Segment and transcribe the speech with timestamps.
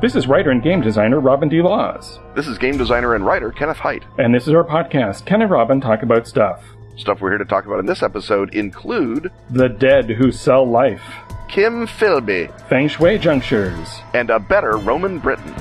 [0.00, 1.60] This is writer and game designer Robin D.
[1.60, 2.20] Laws.
[2.36, 4.04] This is game designer and writer Kenneth Hite.
[4.18, 6.64] And this is our podcast, Ken and Robin Talk About Stuff.
[6.96, 11.02] Stuff we're here to talk about in this episode include The Dead Who Sell Life,
[11.48, 15.52] Kim Philby, Feng Shui Junctures, and a better Roman Britain.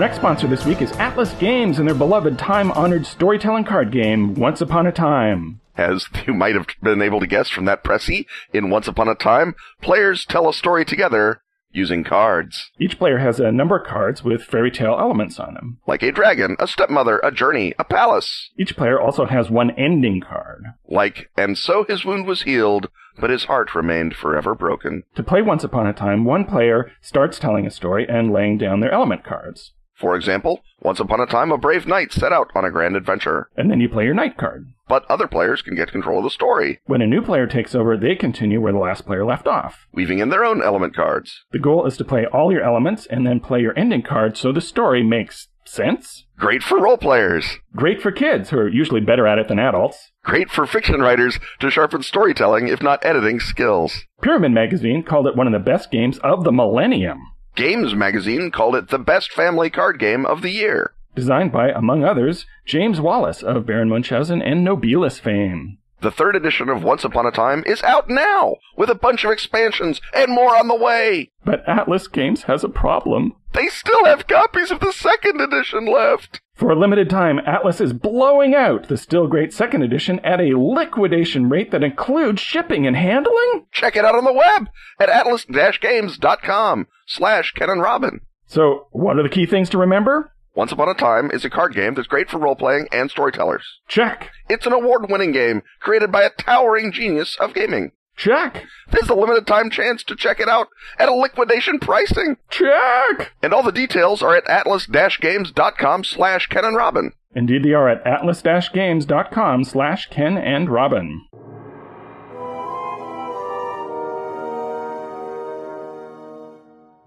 [0.00, 4.32] Next sponsor this week is Atlas Games and their beloved time honored storytelling card game,
[4.34, 5.60] Once Upon a Time.
[5.76, 9.14] As you might have been able to guess from that pressy, in Once Upon a
[9.14, 12.70] Time, players tell a story together using cards.
[12.78, 15.80] Each player has a number of cards with fairy tale elements on them.
[15.86, 18.48] Like a dragon, a stepmother, a journey, a palace.
[18.58, 20.64] Each player also has one ending card.
[20.88, 22.88] Like, and so his wound was healed,
[23.20, 25.02] but his heart remained forever broken.
[25.16, 28.80] To play Once Upon a Time, one player starts telling a story and laying down
[28.80, 29.72] their element cards.
[30.00, 33.48] For example, once upon a time, a brave knight set out on a grand adventure.
[33.56, 34.66] And then you play your knight card.
[34.88, 37.96] But other players can get control of the story, When a new player takes over,
[37.96, 39.86] they continue where the last player left off.
[39.92, 41.44] weaving in their own element cards.
[41.52, 44.52] The goal is to play all your elements and then play your ending card so
[44.52, 46.24] the story makes sense.
[46.38, 47.58] Great for role players.
[47.76, 50.10] Great for kids who are usually better at it than adults.
[50.24, 54.04] Great for fiction writers to sharpen storytelling, if not editing skills.
[54.22, 57.18] Pyramid Magazine called it one of the best games of the millennium.
[57.60, 60.94] Games Magazine called it the best family card game of the year.
[61.14, 65.76] Designed by, among others, James Wallis of Baron Munchausen and Nobilis fame.
[66.02, 69.30] The third edition of Once Upon a Time is out now, with a bunch of
[69.30, 71.30] expansions and more on the way.
[71.44, 73.34] But Atlas Games has a problem.
[73.52, 76.40] They still have copies of the second edition left.
[76.54, 80.56] For a limited time, Atlas is blowing out the still great second edition at a
[80.56, 83.66] liquidation rate that includes shipping and handling?
[83.70, 84.68] Check it out on the web
[84.98, 88.20] at atlas-games.com slash Ken and Robin.
[88.46, 90.32] So, what are the key things to remember?
[90.60, 93.64] Once Upon a Time is a card game that's great for role-playing and storytellers.
[93.88, 94.28] Check.
[94.46, 97.92] It's an award-winning game created by a towering genius of gaming.
[98.14, 98.66] Check.
[98.90, 102.36] There's a limited time chance to check it out at a liquidation pricing.
[102.50, 103.32] Check.
[103.42, 107.12] And all the details are at atlas-games.com slash Ken and Robin.
[107.34, 111.22] Indeed, they are at atlas-games.com slash Ken and Robin.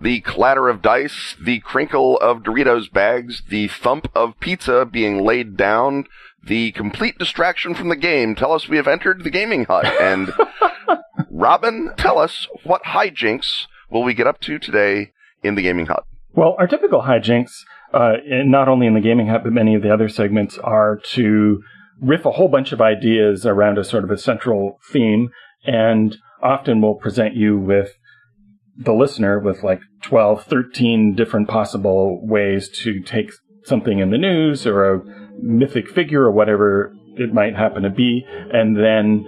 [0.04, 5.56] The clatter of dice, the crinkle of Doritos bags, the thump of pizza being laid
[5.56, 6.08] down,
[6.46, 9.86] the complete distraction from the game tell us we have entered the gaming hut.
[9.86, 10.34] And
[11.32, 16.04] Robin, tell us what hijinks will we get up to today in the gaming hut?
[16.34, 17.62] Well, our typical hijinks,
[17.94, 21.64] uh, not only in the gaming hut, but many of the other segments, are to
[22.02, 25.30] riff a whole bunch of ideas around a sort of a central theme,
[25.64, 27.94] and often we'll present you with
[28.78, 33.32] the listener with like 12, 13 different possible ways to take
[33.64, 35.02] something in the news or a
[35.40, 39.26] mythic figure or whatever it might happen to be, and then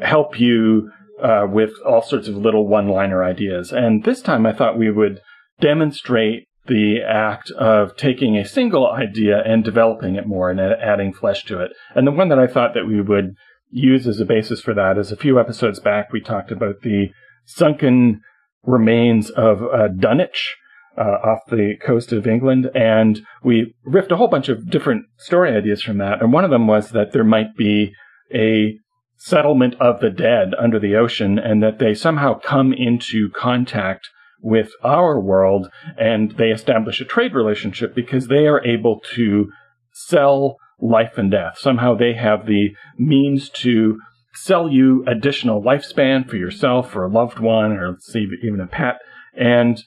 [0.00, 0.90] help you
[1.22, 3.72] uh, with all sorts of little one liner ideas.
[3.72, 5.20] And this time I thought we would
[5.60, 11.44] demonstrate the act of taking a single idea and developing it more and adding flesh
[11.44, 11.72] to it.
[11.94, 13.34] And the one that I thought that we would
[13.70, 17.08] use as a basis for that is a few episodes back we talked about the
[17.46, 18.20] sunken
[18.64, 20.56] remains of uh, Dunwich
[20.96, 25.56] uh, off the coast of England, and we riffed a whole bunch of different story
[25.56, 26.20] ideas from that.
[26.20, 27.92] And one of them was that there might be
[28.34, 28.78] a
[29.16, 34.08] settlement of the dead under the ocean, and that they somehow come into contact
[34.40, 39.50] with our world, and they establish a trade relationship because they are able to
[39.92, 41.56] sell life and death.
[41.58, 43.98] Somehow they have the means to
[44.34, 47.98] sell you additional lifespan for yourself or a loved one or
[48.42, 48.98] even a pet
[49.34, 49.82] and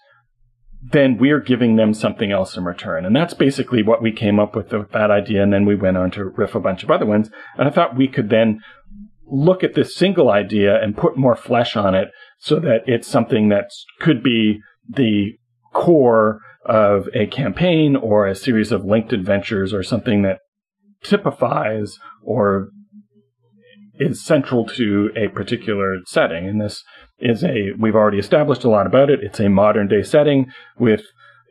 [0.92, 3.06] then we're giving them something else in return.
[3.06, 5.98] And that's basically what we came up with with that idea and then we went
[5.98, 7.30] on to riff a bunch of other ones.
[7.58, 8.62] And i thought we could then
[9.28, 13.50] look at this single idea and put more flesh on it so that it's something
[13.50, 15.32] that could be the
[15.74, 20.40] core of a campaign or a series of linked adventures or something that
[21.04, 22.70] typifies or
[24.00, 26.48] is central to a particular setting.
[26.48, 26.84] And this
[27.20, 29.20] is a, we've already established a lot about it.
[29.22, 30.48] It's a modern day setting
[30.78, 31.04] with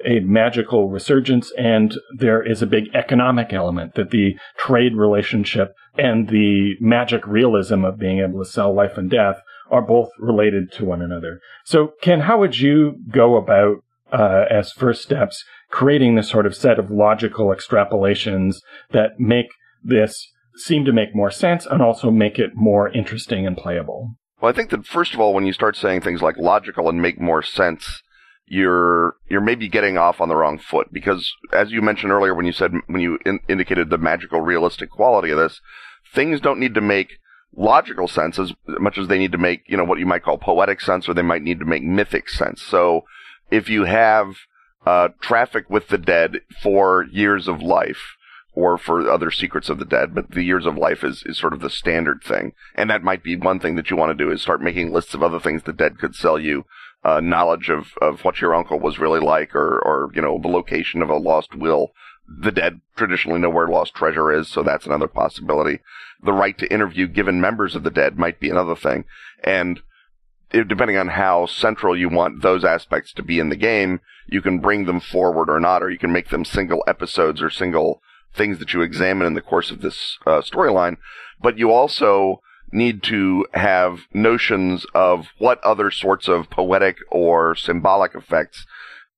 [0.05, 6.29] a magical resurgence, and there is a big economic element that the trade relationship and
[6.29, 10.85] the magic realism of being able to sell life and death are both related to
[10.85, 11.41] one another.
[11.65, 13.79] So, Ken, how would you go about,
[14.13, 18.57] uh, as first steps, creating this sort of set of logical extrapolations
[18.91, 19.47] that make
[19.83, 24.17] this seem to make more sense and also make it more interesting and playable?
[24.41, 27.01] Well, I think that first of all, when you start saying things like logical and
[27.01, 28.03] make more sense,
[28.47, 32.45] you're you're maybe getting off on the wrong foot because as you mentioned earlier when
[32.45, 35.61] you said when you in, indicated the magical realistic quality of this
[36.15, 37.19] things don't need to make
[37.57, 40.37] logical sense as much as they need to make you know what you might call
[40.37, 43.05] poetic sense or they might need to make mythic sense so
[43.51, 44.37] if you have
[44.85, 48.17] uh, traffic with the dead for years of life
[48.55, 51.53] or for other secrets of the dead, but the years of life is, is sort
[51.53, 52.53] of the standard thing.
[52.75, 55.15] And that might be one thing that you want to do is start making lists
[55.15, 56.65] of other things the dead could sell you.
[57.03, 60.49] Uh, knowledge of, of what your uncle was really like or, or, you know, the
[60.49, 61.93] location of a lost will.
[62.27, 65.81] The dead traditionally know where lost treasure is, so that's another possibility.
[66.23, 69.05] The right to interview given members of the dead might be another thing.
[69.43, 69.83] And
[70.51, 74.61] depending on how central you want those aspects to be in the game, you can
[74.61, 78.01] bring them forward or not, or you can make them single episodes or single
[78.35, 80.97] things that you examine in the course of this uh, storyline.
[81.41, 82.41] But you also
[82.73, 88.67] need to have notions of what other sorts of poetic or symbolic effects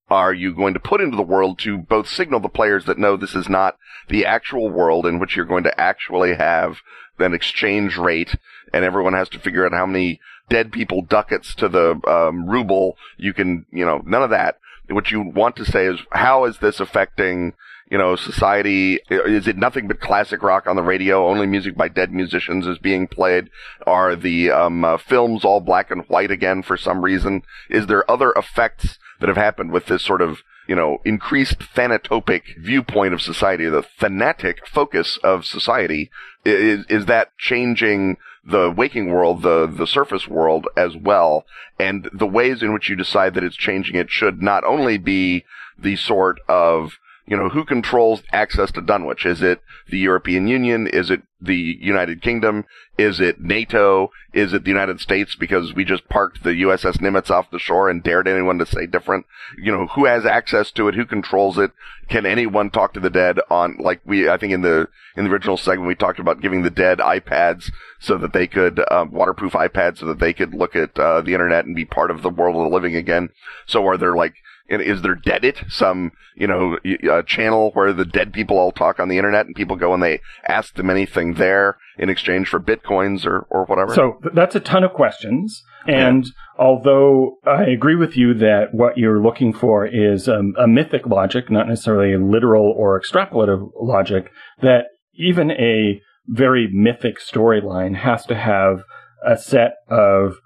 [0.08, 3.16] are you going to put into the world to both signal the players that no,
[3.16, 3.76] this is not
[4.08, 6.76] the actual world in which you're going to actually have
[7.18, 8.36] an exchange rate
[8.72, 12.96] and everyone has to figure out how many dead people ducats to the um, ruble
[13.16, 14.58] you can, you know, none of that.
[14.88, 17.54] What you want to say is how is this affecting
[17.90, 18.98] you know, society?
[19.08, 21.28] Is it nothing but classic rock on the radio?
[21.28, 23.48] Only music by dead musicians is being played?
[23.86, 27.42] Are the um, uh, films all black and white again for some reason?
[27.70, 32.42] Is there other effects that have happened with this sort of you know, increased thanatopic
[32.58, 36.10] viewpoint of society, the thanatic focus of society,
[36.44, 38.16] is, is that changing
[38.46, 41.44] the waking world, the, the surface world as well?
[41.78, 45.44] And the ways in which you decide that it's changing it should not only be
[45.78, 49.26] the sort of you know, who controls access to Dunwich?
[49.26, 50.86] Is it the European Union?
[50.86, 52.64] Is it the United Kingdom?
[52.96, 54.10] Is it NATO?
[54.32, 57.90] Is it the United States because we just parked the USS Nimitz off the shore
[57.90, 59.26] and dared anyone to say different?
[59.58, 60.94] You know, who has access to it?
[60.94, 61.72] Who controls it?
[62.08, 65.30] Can anyone talk to the dead on, like we, I think in the, in the
[65.30, 69.54] original segment, we talked about giving the dead iPads so that they could, um, waterproof
[69.54, 72.30] iPads so that they could look at, uh, the internet and be part of the
[72.30, 73.30] world of the living again.
[73.66, 74.34] So are there like,
[74.68, 76.78] is there Deadit, some you know
[77.10, 80.02] uh, channel where the dead people all talk on the internet and people go and
[80.02, 83.94] they ask them anything there in exchange for bitcoins or or whatever?
[83.94, 85.62] So that's a ton of questions.
[85.86, 86.30] And yeah.
[86.58, 91.50] although I agree with you that what you're looking for is um, a mythic logic,
[91.50, 94.30] not necessarily literal or extrapolative logic,
[94.60, 98.82] that even a very mythic storyline has to have
[99.24, 100.38] a set of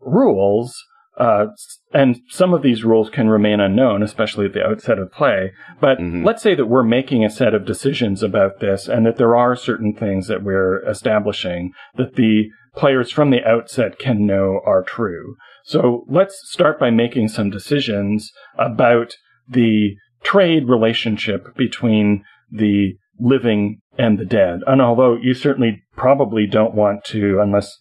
[0.00, 0.84] rules
[1.18, 1.46] uh,
[1.92, 5.52] and some of these rules can remain unknown, especially at the outset of play.
[5.80, 6.24] But mm-hmm.
[6.24, 9.56] let's say that we're making a set of decisions about this and that there are
[9.56, 15.34] certain things that we're establishing that the players from the outset can know are true.
[15.64, 19.14] So let's start by making some decisions about
[19.48, 24.60] the trade relationship between the living and the dead.
[24.66, 27.76] And although you certainly probably don't want to, unless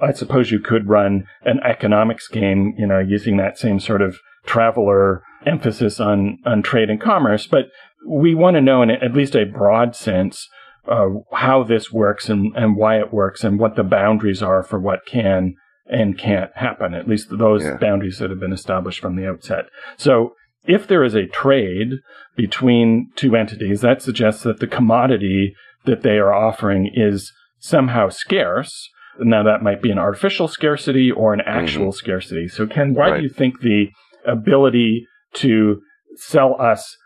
[0.00, 4.18] I suppose you could run an economics game, you know, using that same sort of
[4.46, 7.66] traveler emphasis on, on trade and commerce, but
[8.06, 10.48] we want to know in at least a broad sense
[10.88, 14.80] uh, how this works and, and why it works and what the boundaries are for
[14.80, 15.54] what can
[15.86, 17.76] and can't happen, at least those yeah.
[17.76, 19.66] boundaries that have been established from the outset.
[19.96, 20.34] So
[20.64, 21.94] if there is a trade
[22.36, 28.90] between two entities, that suggests that the commodity that they are offering is somehow scarce
[29.20, 31.96] now, that might be an artificial scarcity or an actual mm-hmm.
[31.96, 32.48] scarcity.
[32.48, 33.16] So, Ken, why right.
[33.18, 33.88] do you think the
[34.26, 35.80] ability to
[36.16, 36.96] sell us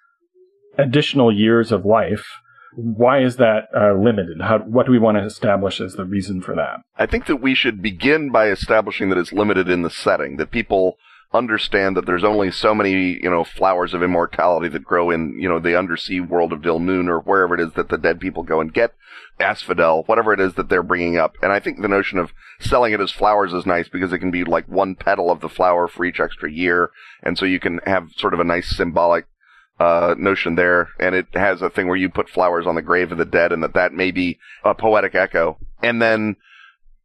[0.78, 2.24] additional years of life
[2.74, 4.40] why is that uh, limited?
[4.40, 6.80] How, what do we want to establish as the reason for that?
[6.96, 10.50] I think that we should begin by establishing that it's limited in the setting, that
[10.50, 10.96] people
[11.34, 15.48] understand that there's only so many, you know, flowers of immortality that grow in, you
[15.48, 18.60] know, the undersea world of Dilmun or wherever it is that the dead people go
[18.60, 18.94] and get
[19.40, 21.34] asphodel, whatever it is that they're bringing up.
[21.42, 24.30] And I think the notion of selling it as flowers is nice because it can
[24.30, 26.90] be like one petal of the flower for each extra year.
[27.22, 29.26] And so you can have sort of a nice symbolic
[29.80, 33.10] uh, notion there, and it has a thing where you put flowers on the grave
[33.10, 35.58] of the dead, and that that may be a poetic echo.
[35.82, 36.36] And then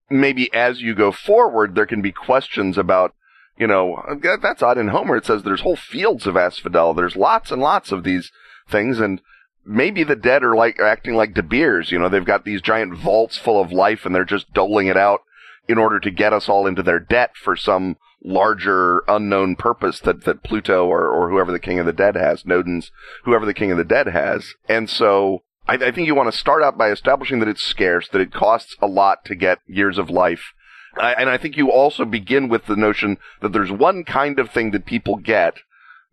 [0.09, 3.15] maybe as you go forward, there can be questions about
[3.57, 4.01] you know,
[4.41, 4.77] that's odd.
[4.77, 6.93] In Homer, it says there's whole fields of asphodel.
[6.93, 8.31] There's lots and lots of these
[8.69, 9.21] things, and
[9.65, 11.91] maybe the dead are like acting like De Beers.
[11.91, 14.97] You know, they've got these giant vaults full of life, and they're just doling it
[14.97, 15.21] out
[15.67, 20.23] in order to get us all into their debt for some larger unknown purpose that,
[20.23, 22.89] that Pluto or, or whoever the king of the dead has, Nodens,
[23.23, 24.53] whoever the king of the dead has.
[24.67, 28.07] And so I, I think you want to start out by establishing that it's scarce,
[28.09, 30.53] that it costs a lot to get years of life,
[30.99, 34.49] I, and I think you also begin with the notion that there's one kind of
[34.49, 35.55] thing that people get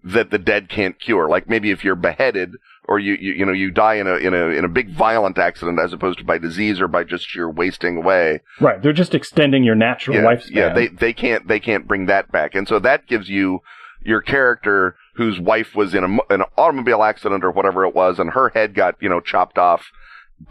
[0.03, 1.29] that the dead can't cure.
[1.29, 4.35] Like maybe if you're beheaded or you, you, you know, you die in a, in
[4.35, 7.49] a, in a big violent accident as opposed to by disease or by just sheer
[7.49, 8.41] wasting away.
[8.61, 8.83] Right.
[8.83, 10.51] They're just extending your natural Yeah, lifespan.
[10.51, 12.55] yeah, they, they can't, they can't bring that back.
[12.55, 13.61] And so that gives you
[14.03, 18.33] your character whose wife was in a, an automobile accident or whatever it was and
[18.33, 19.87] her head got, you know, chopped off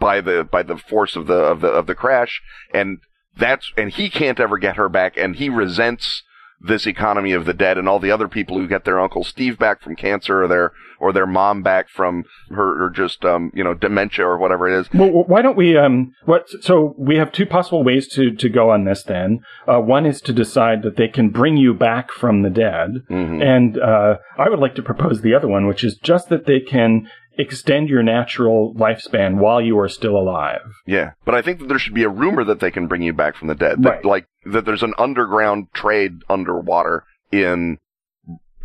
[0.00, 2.42] by the, by the force of the, of the, of the crash.
[2.72, 2.98] And
[3.36, 6.22] that's, and he can't ever get her back and he resents
[6.60, 9.58] this economy of the dead and all the other people who get their uncle Steve
[9.58, 13.62] back from cancer or their, or their mom back from her, or just, um, you
[13.62, 14.88] know, dementia or whatever it is.
[14.94, 15.76] Well, why don't we?
[15.76, 16.48] Um, what?
[16.62, 19.02] So we have two possible ways to to go on this.
[19.02, 23.02] Then uh, one is to decide that they can bring you back from the dead,
[23.10, 23.42] Mhm.
[23.44, 26.60] and uh, I would like to propose the other one, which is just that they
[26.60, 30.62] can extend your natural lifespan while you are still alive.
[30.86, 33.12] Yeah, but I think that there should be a rumor that they can bring you
[33.12, 33.82] back from the dead.
[33.82, 34.04] That, Right.
[34.04, 37.78] Like that there's an underground trade underwater in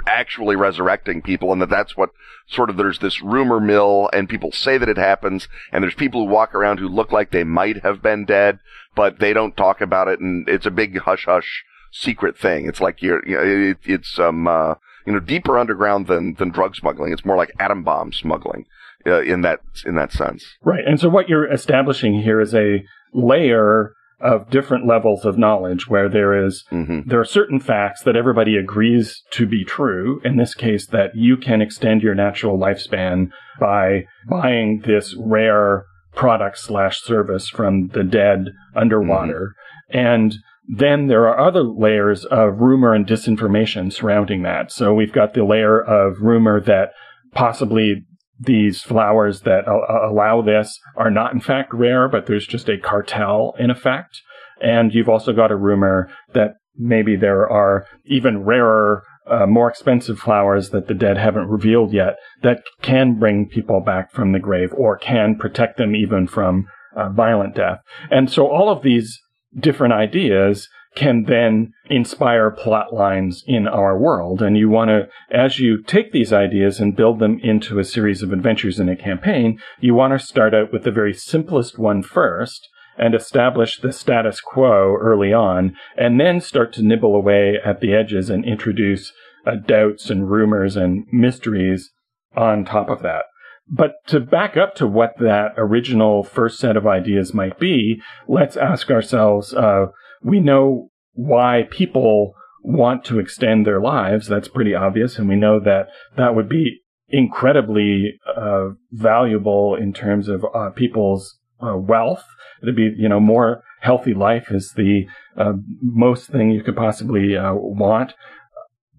[0.08, 2.12] actually resurrecting people and that that's what
[2.48, 6.26] sort of there's this rumor mill and people say that it happens and there's people
[6.26, 8.60] who walk around who look like they might have been dead
[8.96, 12.80] but they don't talk about it and it's a big hush hush secret thing it's
[12.80, 14.76] like you're you know, it, it's um uh
[15.10, 18.66] you know deeper underground than than drug smuggling it's more like atom bomb smuggling
[19.08, 20.84] uh, in that in that sense Right.
[20.86, 26.10] And so what you're establishing here is a layer of different levels of knowledge where
[26.10, 30.22] there is hmm there are certain facts that everybody agrees to be true.
[30.24, 36.58] In this case, that you can extend your natural lifespan by buying this rare product
[36.60, 39.56] slash service from the dead underwater.
[39.90, 40.36] And
[40.72, 44.72] then there are other layers of rumor and disinformation surrounding that.
[44.72, 46.92] So we've got the layer of rumor that
[47.34, 48.06] possibly
[48.40, 53.56] these flowers that allow this are not in fact rare, but there's just a cartel
[53.58, 54.22] in effect.
[54.62, 60.20] And you've also got a rumor that maybe there are even rarer, uh, more expensive
[60.20, 64.72] flowers that the dead haven't revealed yet that can bring people back from the grave
[64.78, 67.80] or can protect them even from uh, violent death.
[68.12, 69.20] And so all of these
[69.58, 74.42] different ideas can then inspire plot lines in our world.
[74.42, 78.24] And you want to, as you take these ideas and build them into a series
[78.24, 82.02] of adventures in a campaign, you want to start out with the very simplest one
[82.02, 87.80] first and establish the status quo early on, and then start to nibble away at
[87.80, 89.14] the edges and introduce
[89.48, 91.92] uh, doubts and rumors and mysteries
[92.36, 93.24] on top of that.
[93.72, 98.58] But to back up to what that original first set of ideas might be, let's
[98.58, 99.88] ask ourselves uh,
[100.24, 102.34] we know why people
[102.64, 104.28] want to extend their lives.
[104.28, 105.18] That's pretty obvious.
[105.18, 111.40] And we know that that would be incredibly uh, valuable in terms of uh, people's
[111.62, 112.24] uh, wealth.
[112.62, 115.08] It'd be, you know, more healthy life is the
[115.38, 118.14] uh, most thing you could possibly uh, want.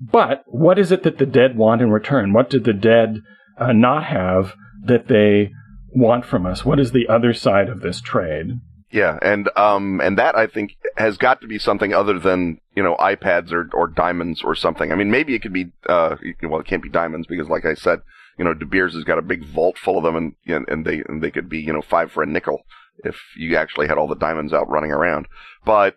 [0.01, 2.33] But what is it that the dead want in return?
[2.33, 3.21] What did the dead
[3.61, 5.53] uh, not have that they
[5.95, 6.65] want from us?
[6.65, 8.61] What is the other side of this trade?
[8.91, 12.83] Yeah, and um, and that I think has got to be something other than you
[12.83, 14.91] know iPads or or diamonds or something.
[14.91, 17.75] I mean, maybe it could be uh, well, it can't be diamonds because, like I
[17.75, 18.01] said,
[18.37, 21.03] you know, De Beers has got a big vault full of them, and and, they
[21.09, 22.63] and they could be you know five for a nickel
[23.05, 25.27] if you actually had all the diamonds out running around.
[25.65, 25.97] But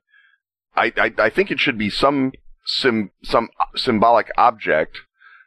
[0.75, 2.31] I I, I think it should be some
[2.65, 4.99] sim some symbolic object.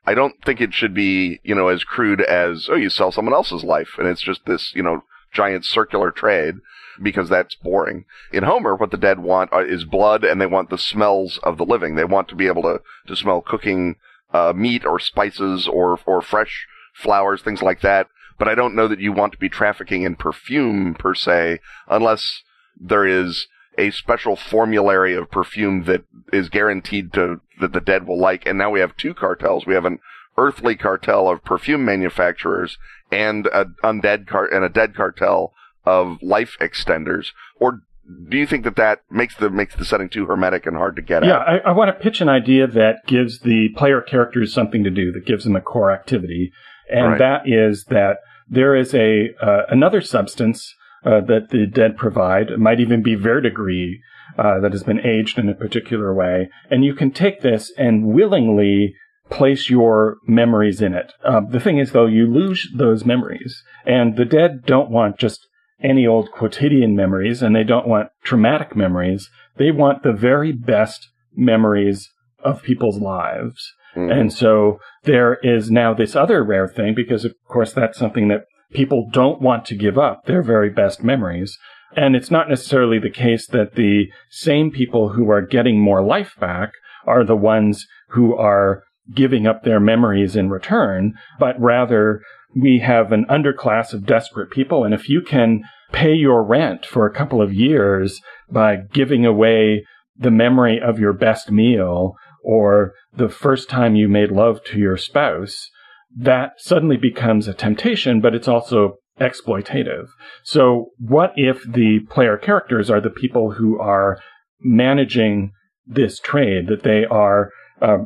[0.06, 3.34] I don't think it should be you know as crude as oh you sell someone
[3.34, 6.56] else's life and it's just this you know giant circular trade
[7.02, 8.04] because that's boring.
[8.32, 11.64] In Homer, what the dead want is blood, and they want the smells of the
[11.64, 11.94] living.
[11.94, 13.96] They want to be able to to smell cooking
[14.32, 18.08] uh, meat or spices or or fresh flowers, things like that.
[18.38, 22.42] But I don't know that you want to be trafficking in perfume per se, unless
[22.78, 23.46] there is
[23.78, 28.46] a special formulary of perfume that is guaranteed to that the dead will like.
[28.46, 29.66] And now we have two cartels.
[29.66, 29.98] We have an
[30.38, 32.78] earthly cartel of perfume manufacturers
[33.10, 35.52] and a undead car and a dead cartel
[35.84, 37.28] of life extenders.
[37.58, 37.82] Or
[38.28, 41.02] do you think that that makes the makes the setting too hermetic and hard to
[41.02, 41.48] get Yeah, at?
[41.48, 45.12] I, I want to pitch an idea that gives the player characters something to do,
[45.12, 46.52] that gives them a core activity,
[46.90, 47.18] and Right.
[47.18, 48.18] that is that
[48.48, 50.74] there is a uh, another substance
[51.06, 52.50] uh, that the dead provide.
[52.50, 53.96] It might even be verdigris
[54.36, 58.08] uh, that has been aged in a particular way, and you can take this and
[58.08, 58.94] willingly
[59.30, 61.12] place your memories in it.
[61.24, 65.46] Uh, the thing is, though, you lose those memories, and the dead don't want just
[65.82, 69.30] any old quotidian memories, and they don't want traumatic memories.
[69.56, 72.10] They want the very best memories
[72.42, 73.72] of people's lives.
[73.94, 74.12] Mhm.
[74.12, 78.44] And so there is now this other rare thing because, of course, that's something that
[78.72, 81.56] people don't want to give up their very best memories.
[81.94, 86.34] And it's not necessarily the case that the same people who are getting more life
[86.38, 86.72] back
[87.06, 88.82] are the ones who are
[89.14, 92.20] giving up their memories in return, but rather
[92.54, 94.84] we have an underclass of desperate people.
[94.84, 98.20] And if you can pay your rent for a couple of years
[98.50, 99.84] by giving away
[100.16, 104.96] the memory of your best meal or the first time you made love to your
[104.96, 105.70] spouse,
[106.16, 110.08] that suddenly becomes a temptation, but it's also exploitative.
[110.42, 114.18] So what if the player characters are the people who are
[114.60, 115.52] managing
[115.86, 117.98] this trade, that they are uh,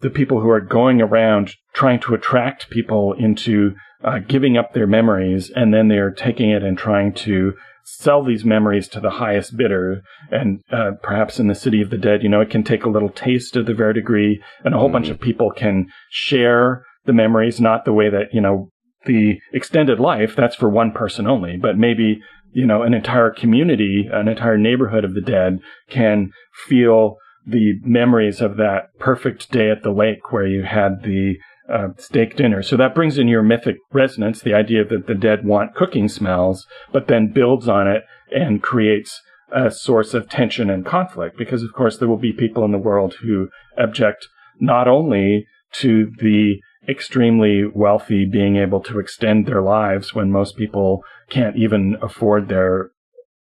[0.00, 3.74] the people who are going around trying to attract people into
[4.04, 8.44] uh, giving up their memories, and then they're taking it and trying to sell these
[8.44, 10.02] memories to the highest bidder.
[10.30, 12.90] And uh, perhaps in the City of the Dead, you know, it can take a
[12.90, 14.92] little taste of the verdigris, and a whole mm.
[14.92, 18.68] bunch of people can share the memories, not the way that, you know,
[19.06, 22.20] the extended life, that's for one person only, but maybe,
[22.52, 26.30] you know, an entire community, an entire neighborhood of the dead can
[26.68, 31.36] feel the memories of that perfect day at the lake where you had the
[31.72, 32.62] uh, steak dinner.
[32.62, 36.66] So that brings in your mythic resonance, the idea that the dead want cooking smells,
[36.92, 41.38] but then builds on it and creates a source of tension and conflict.
[41.38, 43.48] Because, of course, there will be people in the world who
[43.78, 44.28] object
[44.60, 51.02] not only to the extremely wealthy being able to extend their lives when most people
[51.30, 52.90] can't even afford their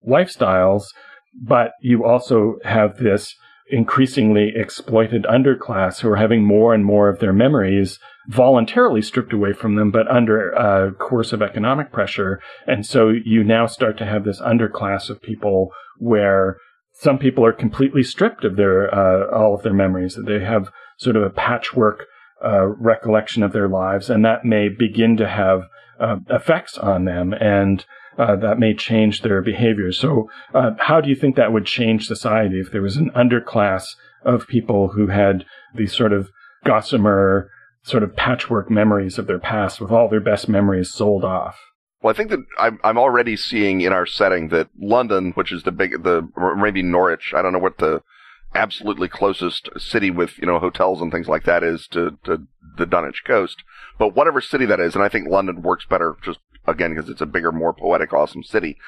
[0.07, 0.85] lifestyles,
[1.41, 3.35] but you also have this
[3.71, 9.53] increasingly exploited underclass who are having more and more of their memories voluntarily stripped away
[9.53, 12.41] from them, but under a course of economic pressure.
[12.67, 16.59] And so you now start to have this underclass of people where
[16.93, 20.19] some people are completely stripped of their uh, all of their memories.
[20.27, 20.69] They have
[20.99, 22.07] sort of a patchwork
[22.45, 25.63] uh, recollection of their lives, and that may begin to have
[25.99, 27.85] uh, effects on them, and
[28.19, 29.93] uh, that may change their behavior.
[29.93, 33.85] So, uh, how do you think that would change society if there was an underclass
[34.25, 36.31] of people who had these sort of
[36.65, 37.51] gossamer,
[37.83, 41.59] sort of patchwork memories of their past, with all their best memories sold off?
[42.03, 45.65] Well, I think that I'm, I'm already seeing in our setting that London, which is
[45.65, 46.27] the big, the
[46.57, 48.03] maybe Norwich, I don't know what the
[48.55, 52.87] absolutely closest city with, you know, hotels and things like that is to, to the
[52.87, 53.63] Dunwich coast.
[53.99, 57.21] But whatever city that is, and I think London works better just again because it's
[57.21, 58.79] a bigger, more poetic, awesome city.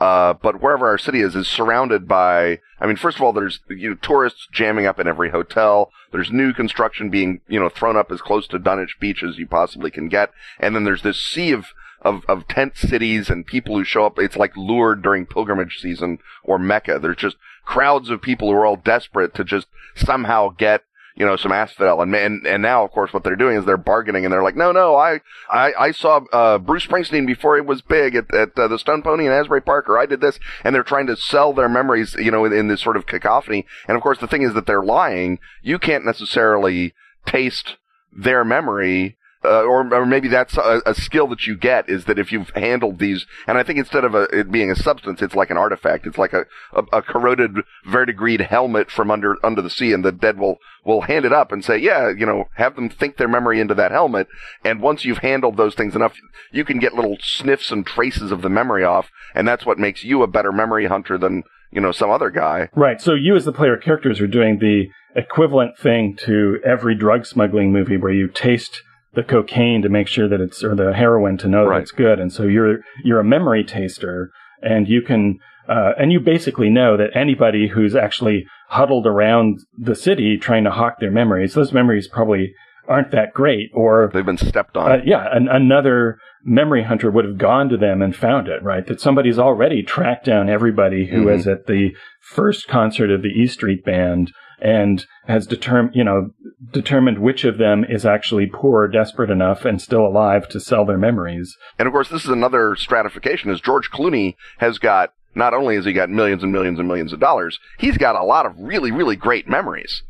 [0.00, 3.60] Uh, but wherever our city is, is surrounded by, I mean, first of all, there's,
[3.68, 5.90] you know, tourists jamming up in every hotel.
[6.10, 9.46] There's new construction being, you know, thrown up as close to Dunwich Beach as you
[9.46, 10.30] possibly can get.
[10.58, 11.66] And then there's this sea of,
[12.00, 14.18] of, of tent cities and people who show up.
[14.18, 16.98] It's like Lourdes during pilgrimage season or Mecca.
[16.98, 17.36] There's just
[17.70, 20.82] crowds of people who are all desperate to just somehow get
[21.14, 22.00] you know, some asphodel.
[22.00, 24.56] And, and, and now, of course, what they're doing is they're bargaining and they're like,
[24.56, 28.58] no, no, I, I, I saw, uh, Bruce Springsteen before he was big at, at
[28.58, 30.38] uh, the Stone Pony in Asbury Park, or I did this.
[30.64, 33.66] And they're trying to sell their memories, you know, in, in this sort of cacophony.
[33.86, 35.38] And of course, the thing is that they're lying.
[35.62, 36.94] You can't necessarily
[37.26, 37.76] taste
[38.12, 42.18] their memory uh, or, or maybe that's a, a, skill that you get is that
[42.18, 45.34] if you've handled these, and I think instead of a, it being a substance, it's
[45.34, 46.06] like an artifact.
[46.06, 50.12] It's like a, a, a corroded verdigris helmet from under under the sea, and the
[50.12, 53.28] dead will will hand it up and say, yeah, you know, have them think their
[53.28, 54.28] memory into that helmet,
[54.62, 56.12] and once you've handled those things enough,
[56.52, 60.04] you can get little sniffs and traces of the memory off, and that's what makes
[60.04, 62.68] you a better memory hunter than you know some other guy.
[62.76, 63.00] Right.
[63.00, 67.72] So you as the player characters are doing the equivalent thing to every drug smuggling
[67.72, 68.82] movie where you taste
[69.14, 71.78] the cocaine to make sure that it's or the heroin to know right.
[71.78, 72.20] that it's good.
[72.20, 74.30] And so you're you're a memory taster,
[74.62, 79.94] and you can uh, and you basically know that anybody who's actually huddled around the
[79.94, 82.52] city trying to hawk their memories, those memories probably
[82.88, 84.90] aren't that great, or they've been stepped on.
[84.90, 88.62] Uh, yeah, an, another memory hunter would have gone to them and found it.
[88.62, 91.30] Right, that somebody's already tracked down everybody who mm-hmm.
[91.30, 96.30] was at the first concert of the E Street Band and has determined, you know,
[96.72, 100.84] determined which of them is actually poor or desperate enough and still alive to sell
[100.84, 101.56] their memories.
[101.78, 105.84] And of course, this is another stratification is George Clooney has got, not only has
[105.84, 108.90] he got millions and millions and millions of dollars, he's got a lot of really,
[108.90, 110.02] really great memories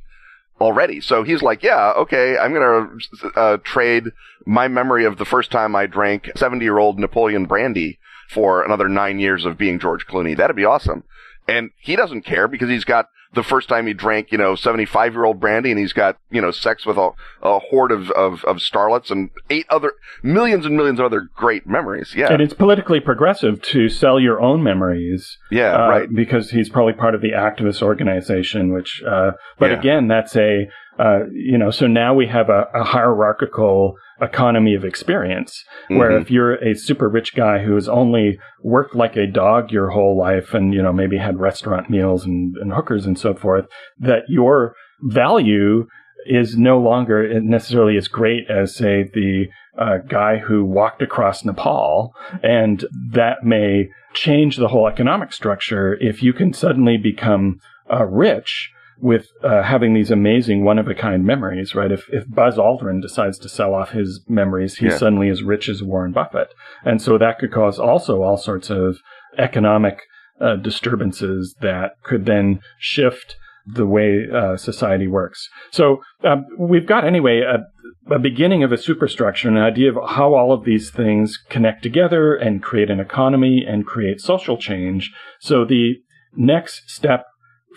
[0.61, 1.01] already.
[1.01, 4.05] So he's like, yeah, okay, I'm going to uh, trade
[4.47, 8.89] my memory of the first time I drank 70 year old Napoleon brandy for another
[8.89, 10.37] nine years of being George Clooney.
[10.37, 11.05] That'd be awesome.
[11.51, 15.13] And he doesn't care because he's got the first time he drank, you know, 75
[15.13, 17.11] year old brandy and he's got, you know, sex with a,
[17.43, 21.67] a horde of, of, of starlets and eight other, millions and millions of other great
[21.67, 22.13] memories.
[22.17, 22.33] Yeah.
[22.33, 25.39] And it's politically progressive to sell your own memories.
[25.51, 26.13] Yeah, uh, right.
[26.13, 29.79] Because he's probably part of the activist organization, which, uh, but yeah.
[29.79, 30.69] again, that's a,
[31.01, 36.21] Uh, you know, so now we have a, a hierarchical economy of experience where Mhm.
[36.23, 40.17] if you're a super rich guy who has only worked like a dog your whole
[40.29, 43.67] life and, you know, maybe had restaurant meals and, and hookers and so forth,
[43.99, 45.87] that your value
[46.27, 49.47] is no longer necessarily as great as, say, the
[49.79, 52.13] uh, guy who walked across Nepal.
[52.43, 57.59] And that may change the whole economic structure if you can suddenly become
[57.91, 61.91] uh, rich with uh, having these amazing one of a kind memories, right?
[61.91, 64.99] If, if Buzz Aldrin decides to sell off his memories, he's Yeah.
[64.99, 66.49] suddenly as rich as Warren Buffett.
[66.85, 68.99] And so that could cause also all sorts of
[69.39, 70.01] economic
[70.41, 73.37] uh, disturbances that could then shift
[73.67, 75.49] the way uh, society works.
[75.71, 80.35] So um, we've got anyway a, a beginning of a superstructure, an idea of how
[80.35, 85.13] all of these things connect together and create an economy and create social change.
[85.41, 85.97] So the
[86.35, 87.25] next step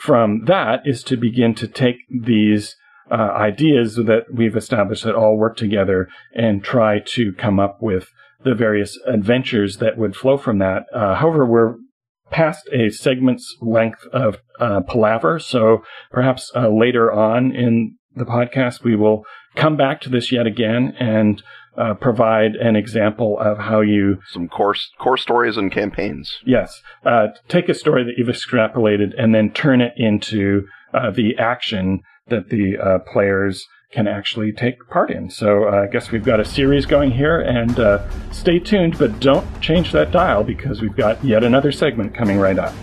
[0.03, 2.75] from that is to begin to take these
[3.09, 8.09] uh, ideas that we've established that all work together and try to come up with
[8.43, 10.83] the various adventures that would flow from that.
[10.93, 11.75] Uh, however, we're
[12.31, 18.83] past a segment's length of uh, palaver, so perhaps uh, later on in the podcast
[18.83, 19.23] we will
[19.55, 21.41] come back to this yet again and
[21.77, 26.39] uh, provide an example of how you Some core core stories and campaigns.
[26.45, 26.81] Yes.
[27.05, 32.01] Uh, take a story that you've extrapolated and then turn it into uh, the action
[32.27, 35.29] that the uh, players can actually take part in.
[35.29, 39.19] So uh, I guess we've got a series going here, and uh, stay tuned, but
[39.19, 42.73] don't change that dial because we've got yet another segment coming right up.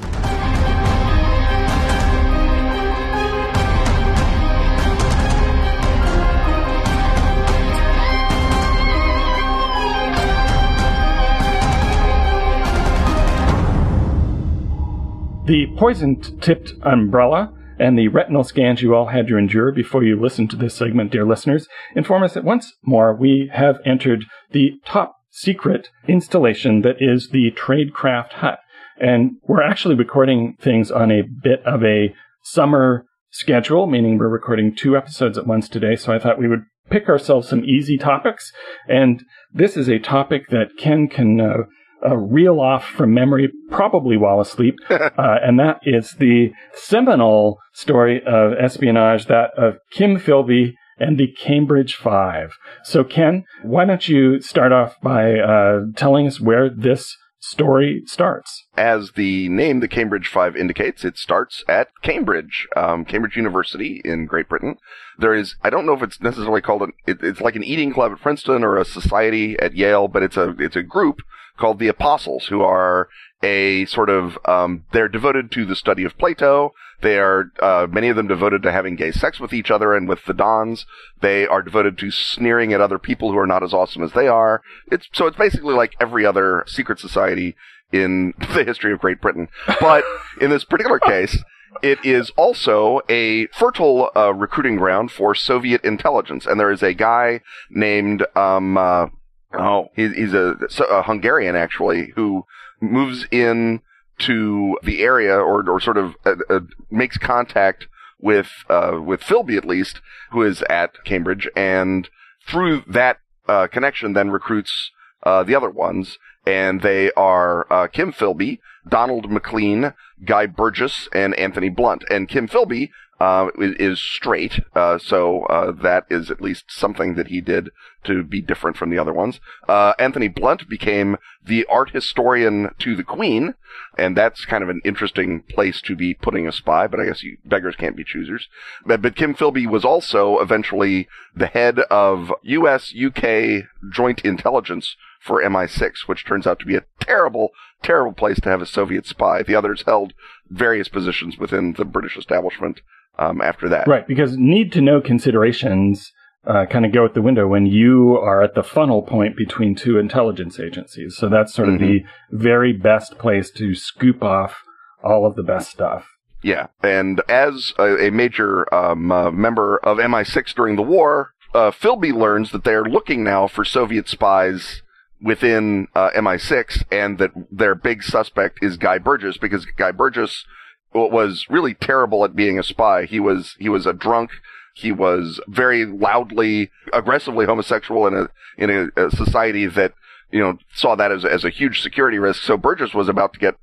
[15.51, 20.15] The poison tipped umbrella and the retinal scans you all had to endure before you
[20.15, 24.75] listened to this segment, dear listeners, inform us that once more we have entered the
[24.85, 28.61] top secret installation that is the Tradecraft Hut.
[29.01, 34.73] And we're actually recording things on a bit of a summer schedule, meaning we're recording
[34.73, 35.97] two episodes at once today.
[35.97, 38.53] So I thought we would pick ourselves some easy topics.
[38.87, 41.65] And this is a topic that Ken can uh,
[42.05, 48.23] uh, reel off from memory, probably while asleep, uh, and that is the seminal story
[48.25, 52.53] of espionage, that of Kim Philby and the Cambridge Five.
[52.85, 58.67] So, Ken, why don't you start off by uh, telling us where this story starts?
[58.77, 64.27] As the name, the Cambridge Five indicates, it starts at Cambridge, um, Cambridge University in
[64.27, 64.77] Great Britain.
[65.19, 67.93] There is, I don't know if it's necessarily called an, it, it's like an eating
[67.93, 71.23] club at Princeton or a society at Yale, but it's a, it's a group
[71.61, 73.09] called the Apostles, who are
[73.43, 76.73] a sort of, um, they're devoted to the study of Plato.
[77.01, 80.09] They are, uh, many of them devoted to having gay sex with each other and
[80.09, 80.85] with the Dons.
[81.21, 84.29] They are devoted to sneering at other people who are not as awesome as they
[84.29, 84.63] are.
[84.91, 87.57] It's, so it's basically like every other secret society
[87.93, 89.49] in the history of Great Britain.
[89.81, 90.05] But
[90.41, 91.43] in this particular case,
[91.83, 96.45] it is also a fertile uh, recruiting ground for Soviet intelligence.
[96.45, 99.07] And there is a guy named, um, uh,
[99.53, 100.57] oh, he, he's a,
[100.89, 102.45] a Hungarian actually, who
[102.81, 103.81] moves in
[104.19, 106.61] to the area or, or sort of uh, uh,
[106.91, 107.87] makes contact
[108.19, 110.01] with, uh, with Philby at least,
[110.33, 111.49] who is at Cambridge.
[111.57, 112.09] And
[112.47, 114.91] through that, uh, connection then recruits,
[115.25, 116.19] the other ones.
[116.47, 118.59] And they are, Kim Philby,
[118.89, 122.05] Donald Maclean, Guy Burgess, and Anthony Blunt.
[122.11, 127.29] And Kim Philby, uh, is, straight, uh, so, uh, that is at least something that
[127.29, 127.69] he did
[128.03, 129.41] to be different from the other ones.
[129.69, 133.55] Uh, Anthony Blunt became the art historian to the Queen,
[133.99, 137.23] and that's kind of an interesting place to be putting a spy, but I guess
[137.23, 138.49] you, beggars can't be choosers.
[138.87, 141.07] But, but Kim Philby was also eventually
[141.37, 146.85] the head of US UK joint intelligence for MI6, which turns out to be a
[147.01, 147.51] terrible,
[147.83, 149.43] terrible place to have a Soviet spy.
[149.43, 150.15] The others held
[150.49, 152.81] various positions within the British establishment
[153.19, 153.87] um, after that.
[153.87, 156.11] Right, because need to know considerations
[156.47, 159.75] uh, kind of go out the window when you are at the funnel point between
[159.75, 161.17] two intelligence agencies.
[161.17, 161.85] So that's sort of Mm-hmm.
[161.87, 164.63] the very best place to scoop off
[165.05, 166.07] all of the best stuff.
[166.43, 171.71] Yeah, and as a, a major um, uh, member of MI6 during the war, uh,
[171.71, 174.81] Philby learns that they're looking now for Soviet spies
[175.23, 180.45] within uh, MI6, and that their big suspect is Guy Burgess because Guy Burgess
[180.93, 183.05] was really terrible at being a spy.
[183.05, 184.31] He was he was a drunk.
[184.75, 189.95] He was very loudly, aggressively homosexual in a in a, a society that
[190.31, 192.43] you know saw that as as a huge security risk.
[192.43, 193.57] So Burgess was about to get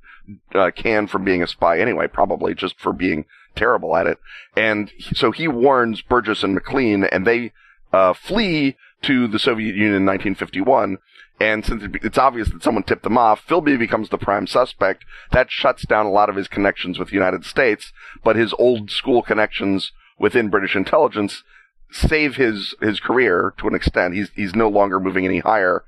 [0.54, 3.24] uh, canned from being a spy anyway, probably just for being
[3.56, 4.18] terrible at it.
[4.56, 7.52] And so he warns Burgess and Maclean, and they
[7.92, 10.98] uh, flee to the Soviet Union in 1951.
[11.40, 15.04] And since it's obvious that someone tipped them off, Philby becomes the prime suspect.
[15.30, 17.92] That shuts down a lot of his connections with the United States,
[18.24, 21.44] but his old school connections within British intelligence
[21.90, 24.14] save his his career to an extent.
[24.14, 25.84] He's he's no longer moving any higher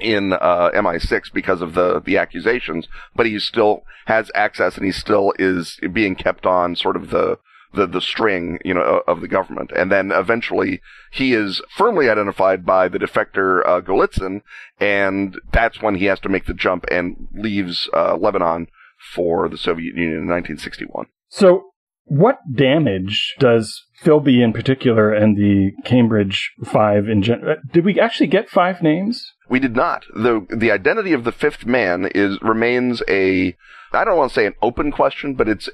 [0.00, 4.92] in uh, MI6 because of the the accusations, but he still has access and he
[4.92, 7.38] still is being kept on sort of the
[7.74, 9.70] the the string, you know, of the government.
[9.74, 10.80] And then eventually
[11.12, 14.42] he is firmly identified by the defector uh, Golitsyn,
[14.80, 18.68] and that's when he has to make the jump and leaves uh, Lebanon
[19.14, 21.06] for the Soviet Union in 1961.
[21.28, 21.70] So
[22.06, 27.52] what damage does Philby in particular and the Cambridge Five in general?
[27.52, 29.32] Uh, did we actually get five names?
[29.48, 30.04] We did not.
[30.14, 33.56] the The identity of the fifth man is remains a
[33.92, 35.68] I don't want to say an open question, but it's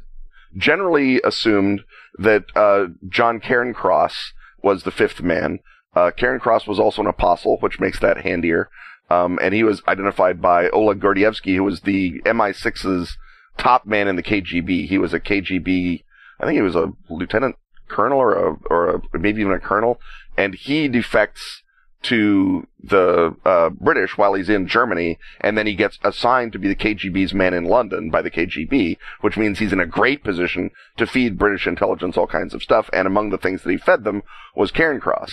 [0.56, 1.82] generally assumed
[2.18, 4.32] that uh, John Cairncross
[4.62, 5.60] was the fifth man.
[5.94, 8.68] Uh, Cairncross was also an apostle, which makes that handier.
[9.08, 13.16] Um, and he was identified by Oleg Gordievsky, who was the MI6's
[13.58, 14.86] top man in the KGB.
[14.86, 16.02] He was a KGB
[16.40, 17.56] I think he was a lieutenant
[17.88, 20.00] colonel or a, or a, maybe even a colonel,
[20.36, 21.62] and he defects
[22.02, 26.68] to the uh, British while he's in Germany, and then he gets assigned to be
[26.68, 30.70] the KGB's man in London by the KGB, which means he's in a great position
[30.96, 32.88] to feed British intelligence all kinds of stuff.
[32.92, 34.22] And among the things that he fed them
[34.56, 35.32] was Cairncross.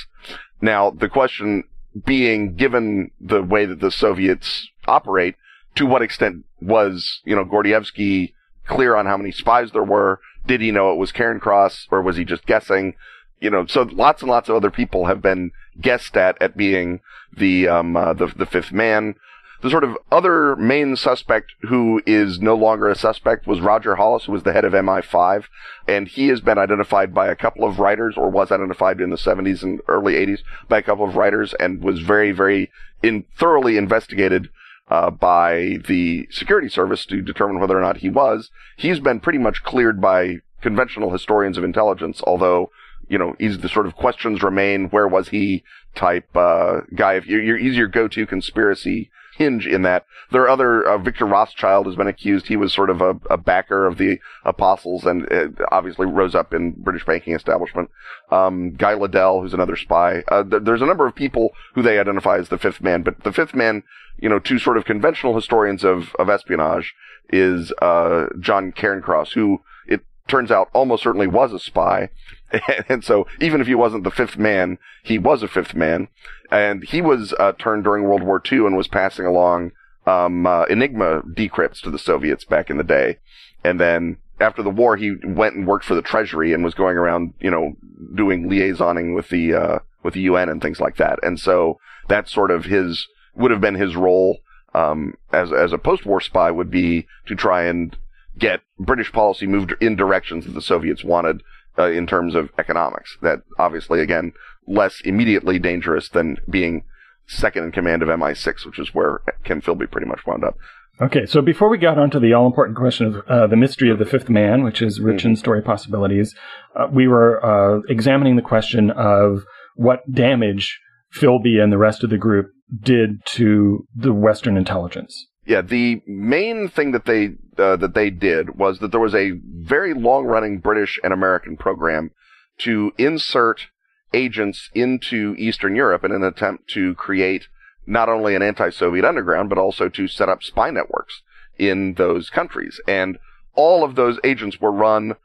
[0.62, 1.64] Now, the question
[2.06, 5.36] being, given the way that the Soviets operate,
[5.76, 8.34] to what extent was, you know, Gordievsky
[8.68, 10.20] clear on how many spies there were?
[10.46, 12.96] Did he know it was Cairncross or was he just guessing?
[13.40, 17.02] You know, so lots and lots of other people have been guessed at at being
[17.36, 19.16] the um, uh, the the fifth man.
[19.62, 24.26] The sort of other main suspect who is no longer a suspect was Roger Hollis,
[24.26, 25.46] who was the head of MI5,
[25.88, 29.16] and he has been identified by a couple of writers, or was identified in the
[29.16, 32.70] 70s and early 80s by a couple of writers, and was very, very
[33.02, 34.50] in, thoroughly investigated
[34.90, 38.52] uh, by the security service to determine whether or not he was.
[38.78, 42.72] He's been pretty much cleared by conventional historians of intelligence, although,
[43.08, 45.64] you know, he's the sort of questions remain, where was he
[45.96, 47.14] type, uh, guy.
[47.14, 50.06] If you're, you're, your go-to conspiracy hinge in that.
[50.32, 52.48] There are other, uh, Victor Rothschild has been accused.
[52.48, 55.28] He was sort of a, a backer of the apostles and
[55.72, 57.90] obviously rose up in British banking establishment.
[58.32, 60.24] Um, Guy Liddell, who's another spy.
[60.28, 63.24] Uh, th- there's a number of people who they identify as the fifth man, but
[63.24, 63.84] the fifth man,
[64.20, 66.96] you know, to sort of conventional historians of, of espionage
[67.30, 72.10] is, uh, John Cairncross, who it turns out almost certainly was a spy.
[72.90, 76.08] and so even if he wasn't the fifth man, he was a fifth man.
[76.50, 79.72] And he was uh, turned during World War II and was passing along
[80.06, 83.18] um, uh, Enigma decrypts to the Soviets back in the day.
[83.64, 86.96] And then after the war, he went and worked for the Treasury and was going
[86.96, 87.74] around, you know,
[88.16, 91.20] doing liaisoning with the uh, with the UN and things like that.
[91.24, 94.38] And so that's sort of his would have been his role
[94.74, 97.98] um, as as a post-war spy would be to try and
[98.38, 101.42] get British policy moved in directions that the Soviets wanted
[101.78, 103.18] uh, in terms of economics.
[103.22, 104.34] That obviously, again,
[104.68, 106.84] less immediately dangerous than being
[107.28, 110.56] second in command of MI6, which is where Ken Philby pretty much wound up.
[111.00, 114.00] Okay, so before we got onto the all important question of uh, the mystery of
[114.00, 115.30] the fifth man, which is rich mm-hmm.
[115.30, 116.34] in story possibilities,
[116.76, 119.44] uh, we were uh, examining the question of
[119.76, 120.80] what damage
[121.14, 122.48] Philby and the rest of the group
[122.82, 125.28] did to the Western intelligence.
[125.48, 129.32] Yeah, the main thing that they uh, that they did was that there was a
[129.32, 132.12] very long-running British and American program
[132.60, 133.68] to insert
[134.14, 137.48] agents into Eastern Europe in an attempt to create
[137.86, 141.22] not only an anti-Soviet underground but also to set up spy networks
[141.58, 142.82] in those countries.
[142.86, 143.18] And
[143.56, 145.16] all of those agents were run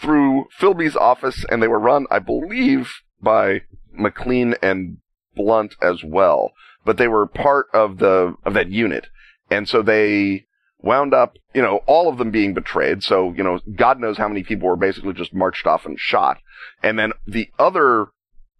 [0.00, 2.90] through Philby's office, and they were run, I believe,
[3.20, 4.98] by Maclean and
[5.34, 6.52] Blunt as well.
[6.84, 9.08] But they were part of the of that unit.
[9.52, 10.46] And so they
[10.78, 13.02] wound up, you know, all of them being betrayed.
[13.02, 16.38] So, you know, God knows how many people were basically just marched off and shot.
[16.82, 18.06] And then the other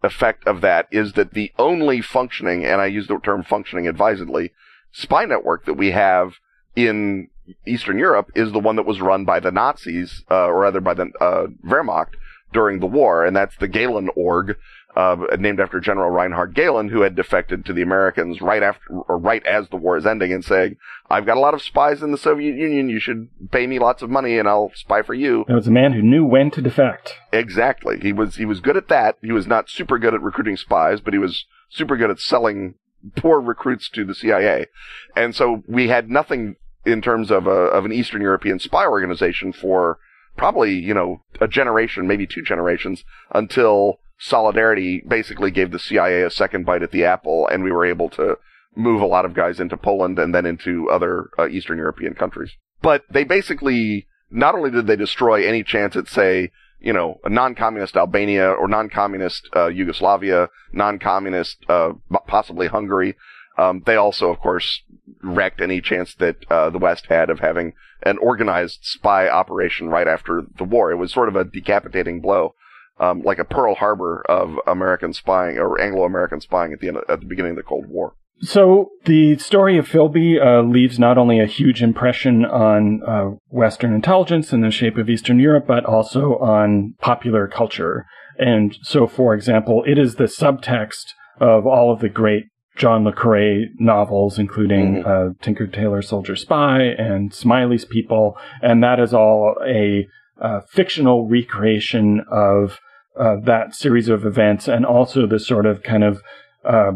[0.03, 4.51] effect of that is that the only functioning, and I use the term functioning advisedly,
[4.91, 6.33] spy network that we have
[6.75, 7.29] in
[7.67, 10.93] Eastern Europe is the one that was run by the Nazis, uh, or rather by
[10.93, 12.13] the uh, Wehrmacht
[12.53, 14.57] during the war, and that's the Gehlen Org,
[14.95, 19.17] uh, named after General Reinhard Gehlen, who had defected to the Americans right after, or
[19.17, 20.77] right as the war is ending and saying,
[21.09, 22.89] I've got a lot of spies in the Soviet Union.
[22.89, 25.45] You should pay me lots of money and I'll spy for you.
[25.47, 27.15] It was a man who knew when to defect.
[27.31, 27.99] Exactly.
[27.99, 29.17] He was, he was good at that.
[29.21, 32.75] He was not super good at recruiting spies, but he was super good at selling
[33.15, 34.67] poor recruits to the CIA.
[35.15, 39.53] And so we had nothing in terms of a, of an Eastern European spy organization
[39.53, 39.97] for
[40.37, 46.29] probably, you know, a generation, maybe two generations until Solidarity basically gave the CIA a
[46.29, 48.37] second bite at the apple and we were able to
[48.73, 52.51] move a lot of guys into Poland and then into other uh, Eastern European countries.
[52.81, 57.29] But they basically, not only did they destroy any chance at, say, you know, a
[57.29, 61.91] non-communist Albania or non-communist uh, Yugoslavia, non-communist uh,
[62.25, 63.15] possibly Hungary.
[63.57, 64.83] Um, they also, of course,
[65.21, 70.07] wrecked any chance that uh, the West had of having an organized spy operation right
[70.07, 70.91] after the war.
[70.91, 72.55] It was sort of a decapitating blow,
[72.99, 77.19] um, like a Pearl Harbor of American spying or Anglo-American spying at the end, at
[77.19, 78.15] the beginning of the Cold War.
[78.41, 83.93] So the story of Philby uh, leaves not only a huge impression on uh, Western
[83.93, 88.05] intelligence in the shape of Eastern Europe, but also on popular culture.
[88.37, 93.13] And so, for example, it is the subtext of all of the great John le
[93.13, 95.29] Carre novels, including mm-hmm.
[95.31, 100.07] uh, Tinker Tailor Soldier Spy and Smiley's People, and that is all a
[100.43, 102.79] uh, fictional recreation of
[103.19, 106.21] uh, that series of events, and also the sort of kind of
[106.65, 106.91] uh,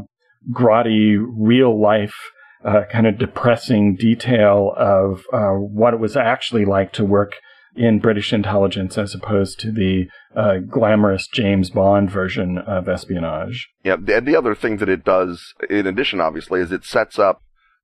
[0.51, 2.15] grotty, real life,
[2.65, 7.35] uh, kind of depressing detail of uh, what it was actually like to work
[7.75, 13.69] in British intelligence as opposed to the uh, glamorous James Bond version of espionage.
[13.83, 17.43] Yeah, and the other thing that it does, in addition, obviously, is it sets up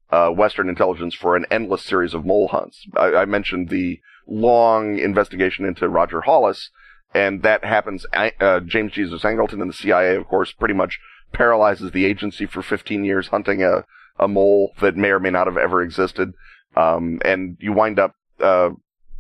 [0.10, 2.86] uh, Western intelligence for an endless series of mole hunts.
[2.96, 6.70] I, I mentioned the long investigation into Roger Hollis,
[7.14, 8.06] and that happens.
[8.14, 11.00] Uh, James Jesus Angleton and the CIA, of course, pretty much
[11.32, 13.86] paralyzes the agency for 15 years hunting a,
[14.20, 16.34] a mole that may or may not have ever existed.
[16.76, 18.72] Um, and you wind up, uh,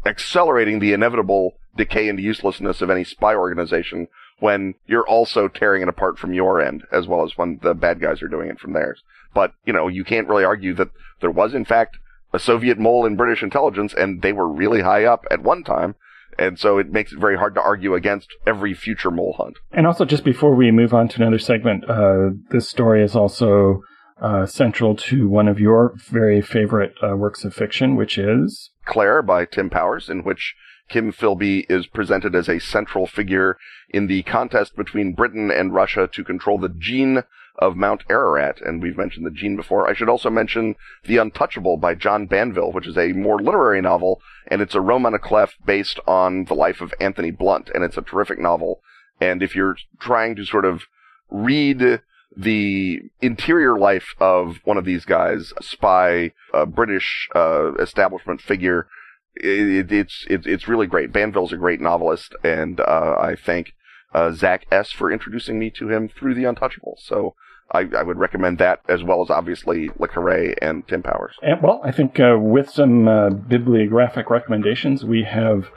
[0.06, 4.08] accelerating the inevitable decay and uselessness of any spy organization
[4.40, 8.02] when you're also tearing it apart from your end, as well as when the bad
[8.02, 9.02] guys are doing it from theirs.
[9.34, 10.90] But, you know, you can't really argue that
[11.22, 11.98] there was in fact
[12.34, 15.96] a Soviet mole in British intelligence and they were really high up at one time.
[16.38, 19.58] And so it makes it very hard to argue against every future mole hunt.
[19.72, 23.82] And also, just before we move on to another segment, uh, this story is also
[24.20, 29.22] uh, central to one of your very favorite uh, works of fiction, which is Claire
[29.22, 30.56] by Tim Powers, in which
[30.90, 33.58] Kim Philby is presented as a central figure
[33.90, 37.24] in the contest between Britain and Russia to control the djinn
[37.60, 39.88] of Mount Ararat, and we've mentioned the djinn before.
[39.88, 44.22] I should also mention The Untouchable by John Banville, which is a more literary novel,
[44.48, 47.98] and it's a roman à clef based on the life of Anthony Blunt, and it's
[47.98, 48.82] a terrific novel.
[49.22, 50.84] And if you're trying to sort of
[51.30, 52.02] read
[52.36, 58.88] the interior life of one of these guys, a spy, a British uh, establishment figure,
[59.36, 61.12] it, it's it, it's really great.
[61.12, 63.74] Banville's a great novelist, and uh, I thank
[64.14, 66.98] uh, Zach S for introducing me to him through The Untouchable.
[67.00, 67.36] So
[67.72, 71.36] I, I, would recommend that as well as obviously Le Carre and Tim Powers.
[71.42, 75.70] And, well, I think uh, with some uh, bibliographic recommendations, we have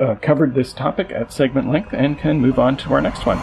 [0.00, 3.38] uh, covered this topic at segment length and can move on to our next one.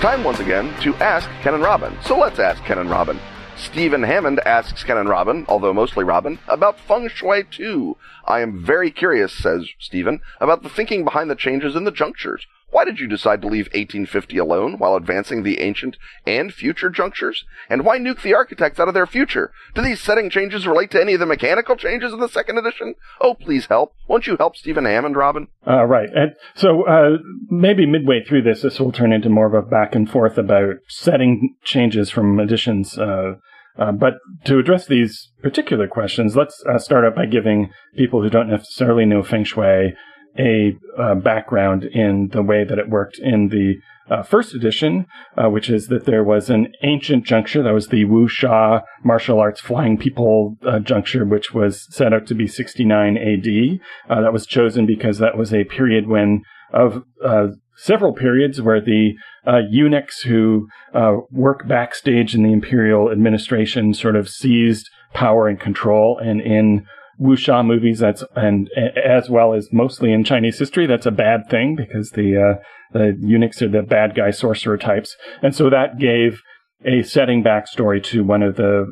[0.00, 1.94] Time once again to ask Ken and Robin.
[2.06, 3.20] So let's ask Ken and Robin.
[3.58, 7.98] Stephen Hammond asks Ken and Robin, although mostly Robin, about Feng Shui 2.
[8.24, 12.46] I am very curious, says Stephen, about the thinking behind the changes in the junctures.
[12.70, 17.44] Why did you decide to leave 1850 alone while advancing the ancient and future junctures?
[17.68, 19.52] And why nuke the architects out of their future?
[19.74, 22.94] Do these setting changes relate to any of the mechanical changes in the second edition?
[23.20, 23.94] Oh, please help.
[24.06, 25.48] Won't you help Stephen Hammond, Robin?
[25.66, 26.08] Uh, right.
[26.14, 29.94] And so uh, maybe midway through this, this will turn into more of a back
[29.94, 32.96] and forth about setting changes from editions.
[32.96, 33.34] Uh,
[33.78, 38.28] uh, but to address these particular questions, let's uh, start out by giving people who
[38.28, 39.94] don't necessarily know Feng Shui
[40.38, 43.76] a uh, background in the way that it worked in the
[44.10, 45.06] uh, first edition,
[45.36, 49.60] uh, which is that there was an ancient juncture that was the wuxia martial arts
[49.60, 53.80] flying people uh, juncture, which was set out to be 69 AD.
[54.08, 58.80] Uh, that was chosen because that was a period when of uh, several periods where
[58.80, 59.14] the
[59.70, 60.68] eunuchs who
[61.30, 66.86] work backstage in the imperial administration sort of seized power and control, and in
[67.20, 71.76] wuxia movies that's and as well as mostly in Chinese history that's a bad thing
[71.76, 72.62] because the uh,
[72.92, 76.40] the eunuchs are the bad guy sorcerer types and so that gave
[76.84, 78.86] a setting backstory to one of the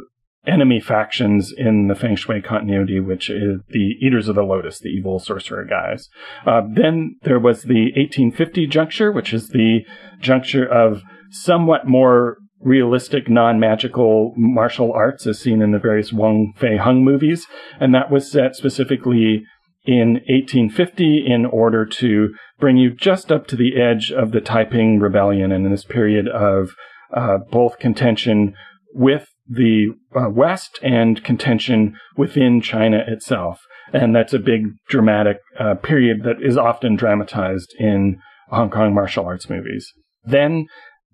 [0.47, 4.89] enemy factions in the Feng Shui continuity, which is the Eaters of the Lotus, the
[4.89, 6.09] evil sorcerer guys.
[6.47, 9.81] Uh, then there was the 1850 juncture, which is the
[10.21, 16.77] juncture of somewhat more realistic, non-magical martial arts as seen in the various Wong Fei
[16.77, 17.47] Hung movies.
[17.79, 19.45] And that was set specifically
[19.85, 24.99] in 1850 in order to bring you just up to the edge of the Taiping
[24.99, 26.75] Rebellion and in this period of
[27.15, 28.55] uh, both contention
[28.93, 33.61] with the uh, West and contention within China itself.
[33.93, 39.25] And that's a big dramatic uh, period that is often dramatized in Hong Kong martial
[39.25, 39.91] arts movies.
[40.25, 40.67] Then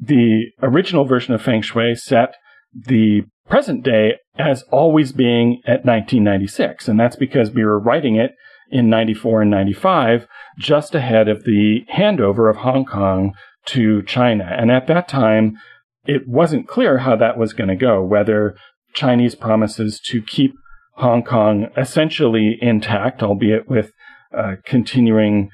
[0.07, 2.35] the original version of Feng Shui set
[2.75, 6.89] the present day as always being at 1996.
[6.89, 8.33] And that's because we were writing it
[8.71, 10.27] in 94 and 95,
[10.59, 13.35] just ahead of the handover of Hong Kong
[13.67, 14.45] to China.
[14.45, 15.57] And at that time,
[16.07, 18.57] it wasn't clear how that was going to go, whether
[18.95, 20.55] Chinese promises to keep
[20.97, 23.93] Hong Kong essentially intact, albeit with
[24.37, 25.51] uh, continuing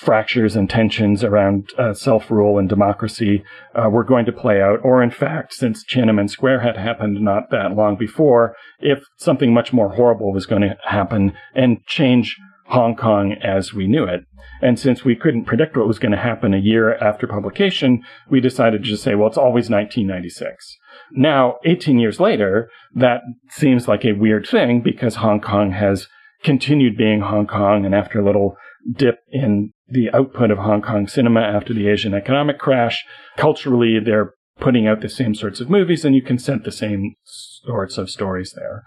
[0.00, 3.44] fractures and tensions around uh, self rule and democracy
[3.74, 7.50] uh, were going to play out, or in fact, since Tiananmen Square had happened not
[7.50, 12.36] that long before, if something much more horrible was going to happen and change
[12.68, 14.20] Hong Kong as we knew it.
[14.62, 18.40] And since we couldn't predict what was going to happen a year after publication, we
[18.40, 20.78] decided to just say, well, it's always 1996.
[21.12, 23.20] Now, 18 years later, that
[23.50, 26.06] seems like a weird thing because Hong Kong has
[26.42, 27.84] continued being Hong Kong.
[27.84, 28.56] And after a little
[28.96, 33.04] dip in the output of Hong Kong cinema after the Asian economic crash,
[33.36, 37.14] culturally, they're putting out the same sorts of movies and you can set the same
[37.24, 38.82] sorts of stories there.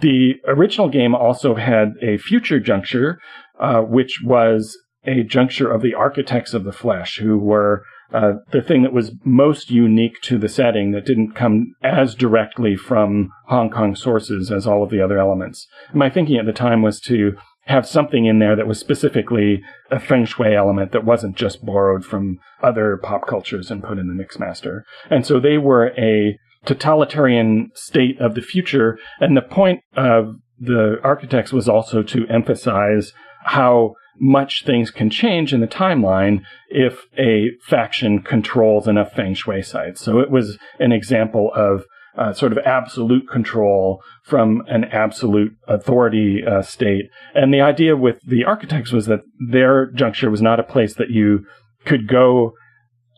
[0.00, 3.18] The original game also had a future juncture,
[3.58, 8.62] uh, which was a juncture of the architects of the flesh, who were uh, the
[8.62, 13.70] thing that was most unique to the setting that didn't come as directly from Hong
[13.70, 15.66] Kong sources as all of the other elements.
[15.92, 17.36] My thinking at the time was to
[17.68, 22.04] have something in there that was specifically a feng shui element that wasn't just borrowed
[22.04, 24.82] from other pop cultures and put in the mixmaster.
[25.10, 28.98] And so they were a totalitarian state of the future.
[29.20, 33.12] And the point of the architects was also to emphasize
[33.44, 39.62] how much things can change in the timeline if a faction controls enough feng shui
[39.62, 40.00] sites.
[40.00, 41.84] So it was an example of
[42.18, 47.06] uh, sort of absolute control from an absolute authority uh, state.
[47.34, 51.10] And the idea with the architects was that their juncture was not a place that
[51.10, 51.46] you
[51.84, 52.54] could go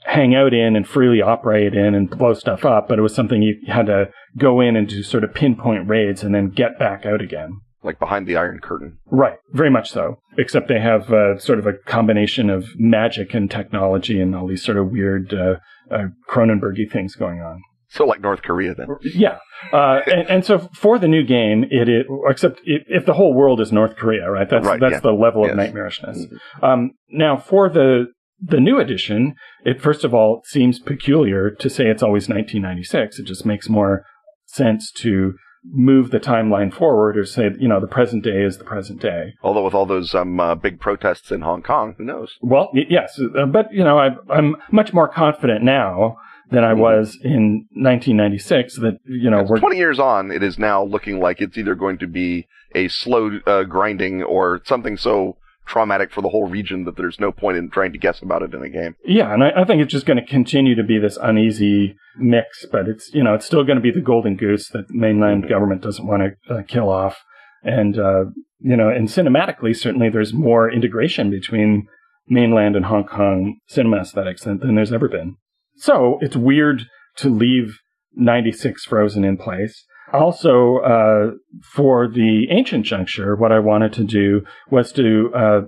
[0.05, 3.43] hang out in and freely operate in and blow stuff up, but it was something
[3.43, 7.05] you had to go in and do sort of pinpoint raids and then get back
[7.05, 7.61] out again.
[7.83, 8.99] Like behind the Iron Curtain.
[9.07, 10.19] Right, very much so.
[10.37, 14.63] Except they have uh, sort of a combination of magic and technology and all these
[14.63, 15.57] sort of weird uh,
[15.91, 17.63] uh, Cronenbergy things going on.
[17.91, 18.87] So like North Korea then.
[19.03, 19.39] Yeah.
[19.73, 23.61] Uh, and, and, so for the new game, it, it except if the whole world
[23.61, 24.49] is North Korea, right?
[24.49, 25.01] That's, right, that's yeah.
[25.01, 25.53] the level yes.
[25.53, 26.17] of nightmarishness.
[26.19, 26.65] Mm-hmm.
[26.65, 28.07] Um, now for the,
[28.41, 29.35] the new edition,
[29.65, 33.19] it first of all seems peculiar to say it's always 1996.
[33.19, 34.05] It just makes more
[34.47, 35.35] sense to
[35.65, 39.35] move the timeline forward or say, you know, the present day is the present day.
[39.43, 42.37] Although with all those um, uh, big protests in Hong Kong, who knows?
[42.41, 46.17] Well, y- yes, uh, but you know, I, I'm much more confident now
[46.51, 46.81] than I mm-hmm.
[46.81, 48.77] was in 1996.
[48.77, 50.31] That you know, we're 20 years on.
[50.31, 54.61] It is now looking like it's either going to be a slow uh, grinding or
[54.65, 55.37] something so
[55.67, 58.53] traumatic for the whole region that there's no point in trying to guess about it
[58.53, 58.97] in a game.
[59.05, 62.67] Yeah, and I, I think it's just going to continue to be this uneasy mix,
[62.71, 65.43] but it's you know it's still going to be the golden goose that the mainland
[65.43, 65.53] mm-hmm.
[65.53, 67.19] government doesn't want to uh, kill off,
[67.63, 68.25] and uh,
[68.59, 71.87] you know, and cinematically certainly there's more integration between
[72.29, 75.37] mainland and Hong Kong cinema aesthetics than, than there's ever been.
[75.81, 76.85] So it's weird
[77.17, 77.79] to leave
[78.15, 79.85] 96 frozen in place.
[80.13, 81.31] Also, uh,
[81.73, 85.61] for the ancient juncture, what I wanted to do was to uh,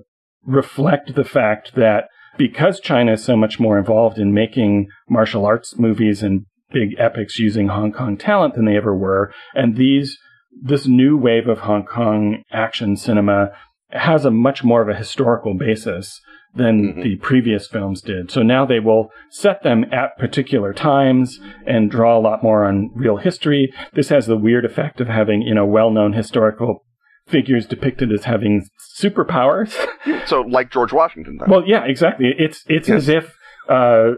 [0.45, 5.79] reflect the fact that because China is so much more involved in making martial arts
[5.79, 10.19] movies and big epics using Hong Kong talent than they ever were, and these
[10.61, 13.51] this new wave of Hong Kong action cinema
[13.91, 16.21] has a much more of a historical basis
[16.55, 17.03] than mm-hmm.
[17.03, 18.31] the previous films did.
[18.31, 22.91] So now they will set them at particular times and draw a lot more on
[22.95, 23.73] real history.
[23.95, 26.85] This has the weird effect of having, you know, well-known historical
[27.27, 29.75] figures depicted as having superpowers.
[30.27, 31.39] so like George Washington.
[31.39, 31.51] Then.
[31.51, 32.33] Well, yeah, exactly.
[32.39, 32.97] It's it's yes.
[32.97, 33.37] as if
[33.69, 34.11] uh,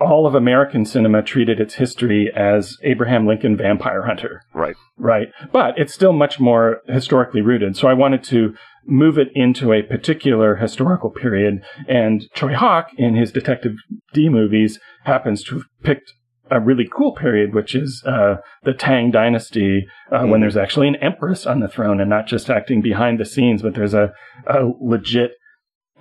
[0.00, 4.42] all of American cinema treated its history as Abraham Lincoln Vampire Hunter.
[4.54, 4.76] Right.
[4.96, 5.28] Right.
[5.52, 7.76] But it's still much more historically rooted.
[7.76, 8.54] So I wanted to
[8.86, 11.62] move it into a particular historical period.
[11.88, 13.74] And Tsui Hark, in his Detective
[14.12, 16.12] Dee movies, happens to have picked
[16.50, 20.30] a really cool period, which is uh, the Tang Dynasty, uh, mm.
[20.30, 23.62] when there's actually an empress on the throne and not just acting behind the scenes,
[23.62, 24.12] but there's a,
[24.46, 25.32] a legit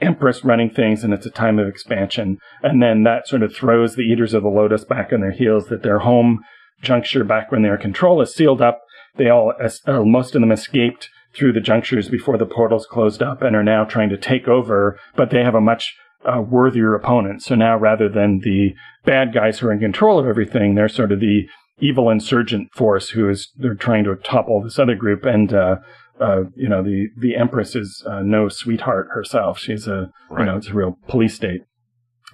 [0.02, 2.38] empress running things and it's a time of expansion.
[2.64, 5.68] And then that sort of throws the Eaters of the Lotus back on their heels
[5.68, 6.44] that their home
[6.82, 8.82] juncture back when their control is sealed up.
[9.18, 13.42] They all, uh, most of them escaped through the junctures before the portals closed up
[13.42, 15.96] and are now trying to take over, but they have a much
[16.26, 17.42] uh, worthier opponent.
[17.42, 18.74] So now rather than the
[19.06, 21.48] bad guys who are in control of everything, they're sort of the
[21.80, 25.26] evil insurgent force who is, they're trying to topple this other group.
[25.26, 25.78] And, uh,
[26.22, 29.60] uh, you know, the, the Empress is uh, no sweetheart herself.
[29.60, 30.42] She's a, right.
[30.42, 31.62] you know, it's a real police state.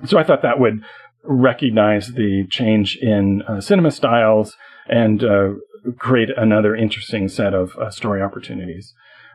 [0.06, 0.84] So I thought that would
[1.24, 4.56] recognize the change in uh, cinema styles
[4.88, 5.50] and uh,
[5.98, 8.94] create another interesting set of uh, story opportunities.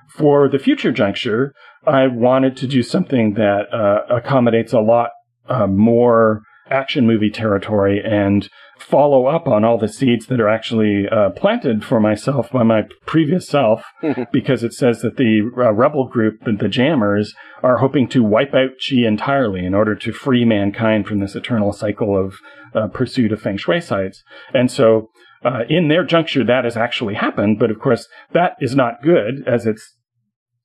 [0.09, 1.55] For the future juncture,
[1.87, 5.11] I wanted to do something that uh, accommodates a lot
[5.49, 8.49] uh, more action movie territory and
[8.79, 12.83] follow up on all the seeds that are actually uh, planted for myself by my
[13.07, 13.85] previous self
[14.33, 18.55] because it says that the uh, rebel group, the, the, Jammers, are hoping to wipe
[18.55, 22.39] out Qi entirely in order to free mankind from this eternal cycle of
[22.75, 24.23] uh, pursuit of feng shui sites.
[24.53, 25.11] And so
[25.45, 29.47] uh, in their juncture, that has actually happened, but of course, that is not good
[29.47, 29.97] as it's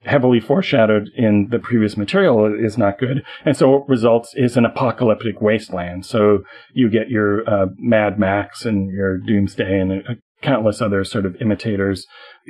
[0.03, 3.23] heavily foreshadowed in the previous material is not good.
[3.45, 6.05] And so what results is an apocalyptic wasteland.
[6.05, 6.43] So
[6.73, 11.35] you get your uh, Mad Max and your Doomsday and uh, countless other sort of
[11.41, 12.05] imitators.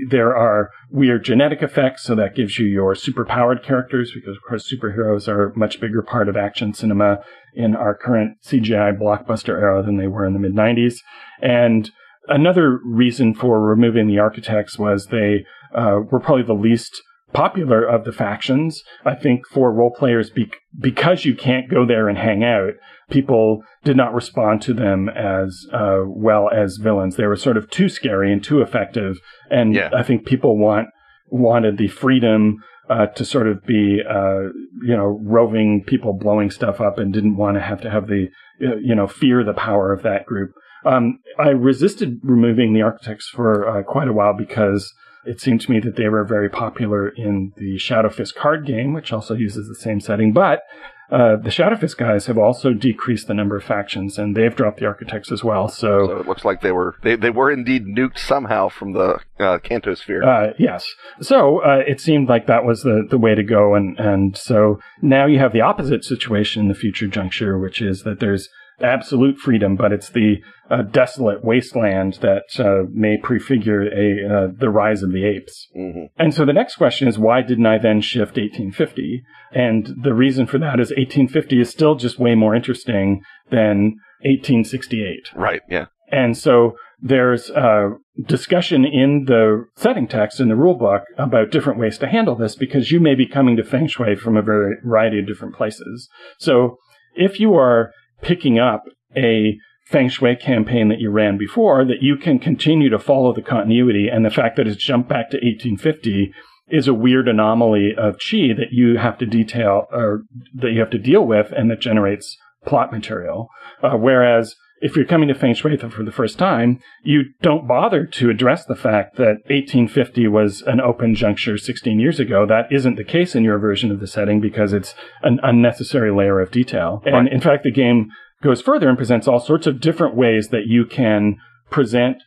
[0.09, 4.71] There are weird genetic effects, so that gives you your superpowered characters, because of course
[4.71, 7.19] superheroes are a much bigger part of action cinema
[7.55, 10.97] in our current CGI blockbuster era than they were in the mid 90s.
[11.41, 11.89] And
[12.27, 17.01] another reason for removing the architects was they uh, were probably the least
[17.33, 18.83] popular of the factions.
[19.05, 22.73] I think for role players, be- because you can't go there and hang out,
[23.09, 27.15] people did not respond to them as uh, well as villains.
[27.15, 29.17] They were sort of too scary and too effective,
[29.49, 29.89] and yeah.
[29.95, 30.87] I think people want
[31.29, 34.43] wanted the freedom uh, to sort of be, uh,
[34.81, 38.27] you know, roving people blowing stuff up, and didn't want to have to have the,
[38.61, 40.51] uh, you know, fear the power of that group.
[40.85, 44.93] Um, I resisted removing the architects for uh, quite a while because
[45.27, 49.11] it seemed to me that they were very popular in the Shadowfist card game, which
[49.13, 50.33] also uses the same setting.
[50.33, 50.61] But
[51.09, 54.85] uh, the Shadowfist guys have also decreased the number of factions, and they've dropped the
[54.85, 55.69] architects as well.
[55.69, 59.19] So, so it looks like they were they, they were indeed nuked somehow from the
[59.39, 60.23] uh, Canto sphere.
[60.23, 60.85] Uh, yes.
[61.21, 64.79] So uh, it seemed like that was the, the way to go, and and so
[65.01, 68.49] now you have the opposite situation in the future juncture, which is that there's
[68.81, 70.37] absolute freedom, but it's the
[70.69, 75.67] uh, desolate wasteland that uh, may prefigure a uh, the rise of the apes.
[75.75, 76.05] Mm-hmm.
[76.17, 79.23] And so the next question is, why didn't I then shift 1850?
[79.51, 85.31] And the reason for that is 1850 is still just way more interesting than 1868.
[85.35, 85.61] Right.
[85.69, 85.85] Yeah.
[86.11, 87.91] And so there's a
[88.25, 92.55] discussion in the setting text in the rule book about different ways to handle this
[92.55, 96.09] because you may be coming to feng shui from a variety of different places.
[96.39, 96.77] So
[97.13, 97.91] if you are
[98.21, 98.83] picking up
[99.15, 103.41] a feng shui campaign that you ran before that you can continue to follow the
[103.41, 106.33] continuity and the fact that it's jumped back to 1850
[106.69, 110.89] is a weird anomaly of chi that you have to detail or that you have
[110.89, 113.47] to deal with and that generates plot material.
[113.81, 118.05] Uh, whereas if you're coming to Feng Shui for the first time, you don't bother
[118.05, 122.45] to address the fact that 1850 was an open juncture 16 years ago.
[122.45, 126.39] That isn't the case in your version of the setting because it's an unnecessary layer
[126.39, 127.01] of detail.
[127.05, 127.15] Right.
[127.15, 128.11] And in fact, the game
[128.43, 131.37] goes further and presents all sorts of different ways that you can
[131.71, 132.17] present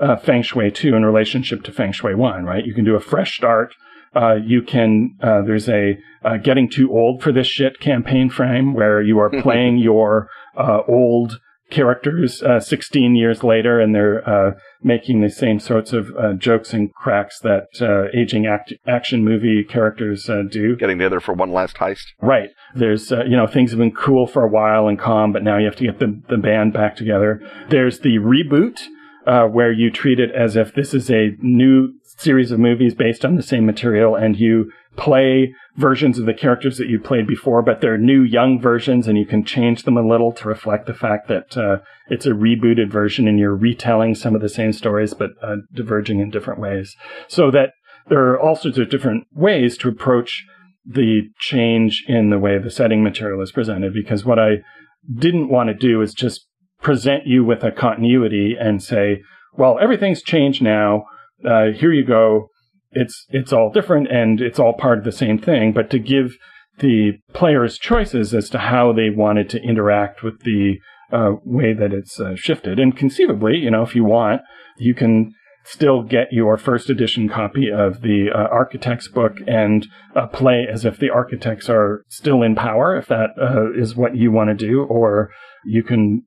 [0.00, 2.64] uh, Feng Shui 2 in relationship to Feng Shui 1, right?
[2.64, 3.74] You can do a fresh start.
[4.16, 8.72] Uh, you can, uh, there's a uh, getting too old for this shit campaign frame
[8.72, 11.38] where you are playing your uh, old
[11.70, 14.52] characters uh, 16 years later, and they're uh,
[14.82, 19.64] making the same sorts of uh, jokes and cracks that uh, aging act- action movie
[19.64, 20.76] characters uh, do.
[20.76, 22.06] Getting together for one last heist.
[22.20, 22.50] Right.
[22.74, 25.58] There's, uh, you know, things have been cool for a while and calm, but now
[25.58, 27.40] you have to get the, the band back together.
[27.68, 28.80] There's the reboot.
[29.24, 33.36] where you treat it as if this is a new series of movies based on
[33.36, 37.80] the same material and you play versions of the characters that you played before, but
[37.80, 41.28] they're new, young versions, and you can change them a little to reflect the fact
[41.28, 45.30] that uh, it's a rebooted version and you're retelling some of the same stories, but
[45.40, 46.96] uh, diverging in different ways.
[47.28, 47.70] So that
[48.08, 50.44] there are all sorts of different ways to approach
[50.84, 54.56] the change in the way the setting material is presented, because what I
[55.14, 56.46] didn't want to do is just
[56.82, 59.22] present you with a continuity and say,
[59.54, 61.04] well, everything's changed now.
[61.44, 62.48] Uh, here you go
[62.92, 66.36] it's it's all different and it's all part of the same thing, but to give
[66.78, 70.76] the players choices as to how they wanted to interact with the
[71.12, 72.78] uh, way that it's uh, shifted.
[72.78, 74.42] And conceivably, you know, if you want,
[74.78, 75.32] you can
[75.64, 79.86] still get your first edition copy of the uh, architects book and
[80.16, 84.16] uh, play as if the architects are still in power, if that uh, is what
[84.16, 85.30] you want to do, or
[85.66, 86.22] you can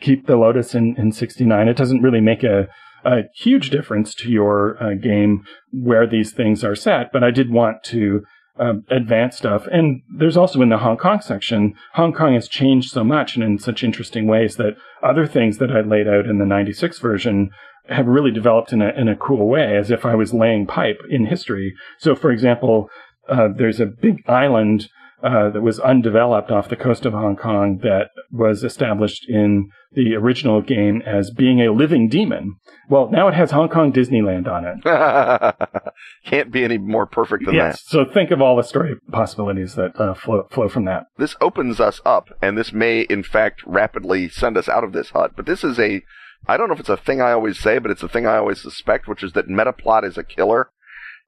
[0.00, 1.68] keep the Lotus in, in 69.
[1.68, 2.66] It doesn't really make a,
[3.04, 7.50] a huge difference to your uh, game where these things are set, but I did
[7.50, 8.22] want to
[8.58, 9.66] um, advanced stuff.
[9.72, 13.42] And there's also in the Hong Kong section, Hong Kong has changed so much and
[13.42, 17.50] in such interesting ways that other things that I laid out in the 96 version
[17.88, 21.00] have really developed in a, in a cool way, as if I was laying pipe
[21.08, 21.74] in history.
[21.98, 22.88] So, for example,
[23.28, 24.88] uh, there's a big island
[25.22, 30.14] uh, that was undeveloped off the coast of Hong Kong that was established in the
[30.14, 32.56] original game as being a living demon.
[32.88, 35.94] Well, now it has Hong Kong Disneyland on it.
[36.24, 37.90] Can't be any more perfect than yes, that.
[37.90, 41.06] So think of all the story possibilities that uh, flow, flow from that.
[41.18, 45.10] This opens us up, and this may, in fact, rapidly send us out of this
[45.10, 45.32] hut.
[45.36, 46.02] But this is a,
[46.46, 48.36] I don't know if it's a thing I always say, but it's a thing I
[48.36, 50.70] always suspect, which is that metaplot is a killer.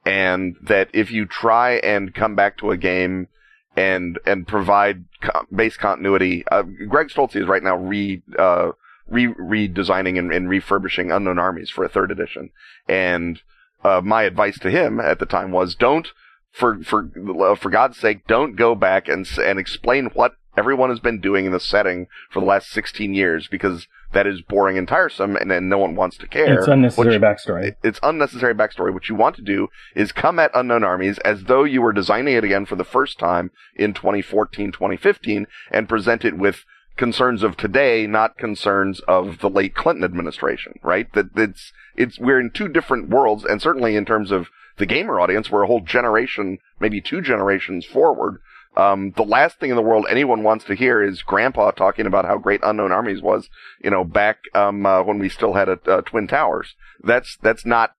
[0.05, 3.29] And that if you try and come back to a game
[3.77, 6.45] and and provide co- base continuity.
[6.51, 8.73] Uh, Greg Stolze is right now re uh,
[9.09, 12.51] re redesigning and, and, refurbishing Unknown Armies for a third edition,
[12.89, 13.41] and
[13.85, 16.09] uh, my advice to him at the time was don't
[16.51, 17.11] for for
[17.59, 21.53] for God's sake don't go back and and explain what everyone has been doing in
[21.53, 25.69] the setting for the last 16 years because that is boring and tiresome and, and
[25.69, 26.59] no one wants to care.
[26.59, 27.77] It's unnecessary backstory.
[27.83, 28.93] It's unnecessary backstory.
[28.93, 32.35] What you want to do is come at Unknown Armies as though you were designing
[32.35, 36.65] it again for the first time in 2014, 2015 and present it with
[36.97, 41.11] concerns of today, not concerns of the late Clinton administration, right?
[41.15, 44.49] That it's, it's, we're in two different worlds and certainly in terms of
[44.79, 48.41] the gamer audience, we're a whole generation, maybe two generations forward
[48.77, 52.25] um, the last thing in the world anyone wants to hear is Grandpa talking about
[52.25, 53.51] how great Unknown Armies was,
[53.83, 56.75] you know, back um, uh, when we still had a, Twin Towers.
[57.03, 57.95] That's that's not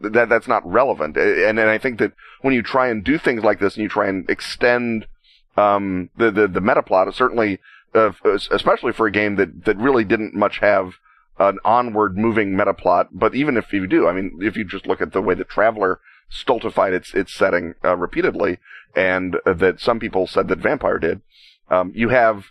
[0.00, 1.16] that that's not relevant.
[1.16, 2.12] And and I think that
[2.42, 5.06] when you try and do things like this and you try and extend
[5.56, 7.58] um, the the the meta plot, certainly,
[7.94, 8.12] uh,
[8.50, 10.94] especially for a game that that really didn't much have
[11.38, 13.08] an onward moving meta plot.
[13.12, 15.48] But even if you do, I mean, if you just look at the way that
[15.48, 18.58] Traveller stultified its its setting uh, repeatedly,
[18.94, 21.20] and that some people said that Vampire did.
[21.70, 22.46] Um, you have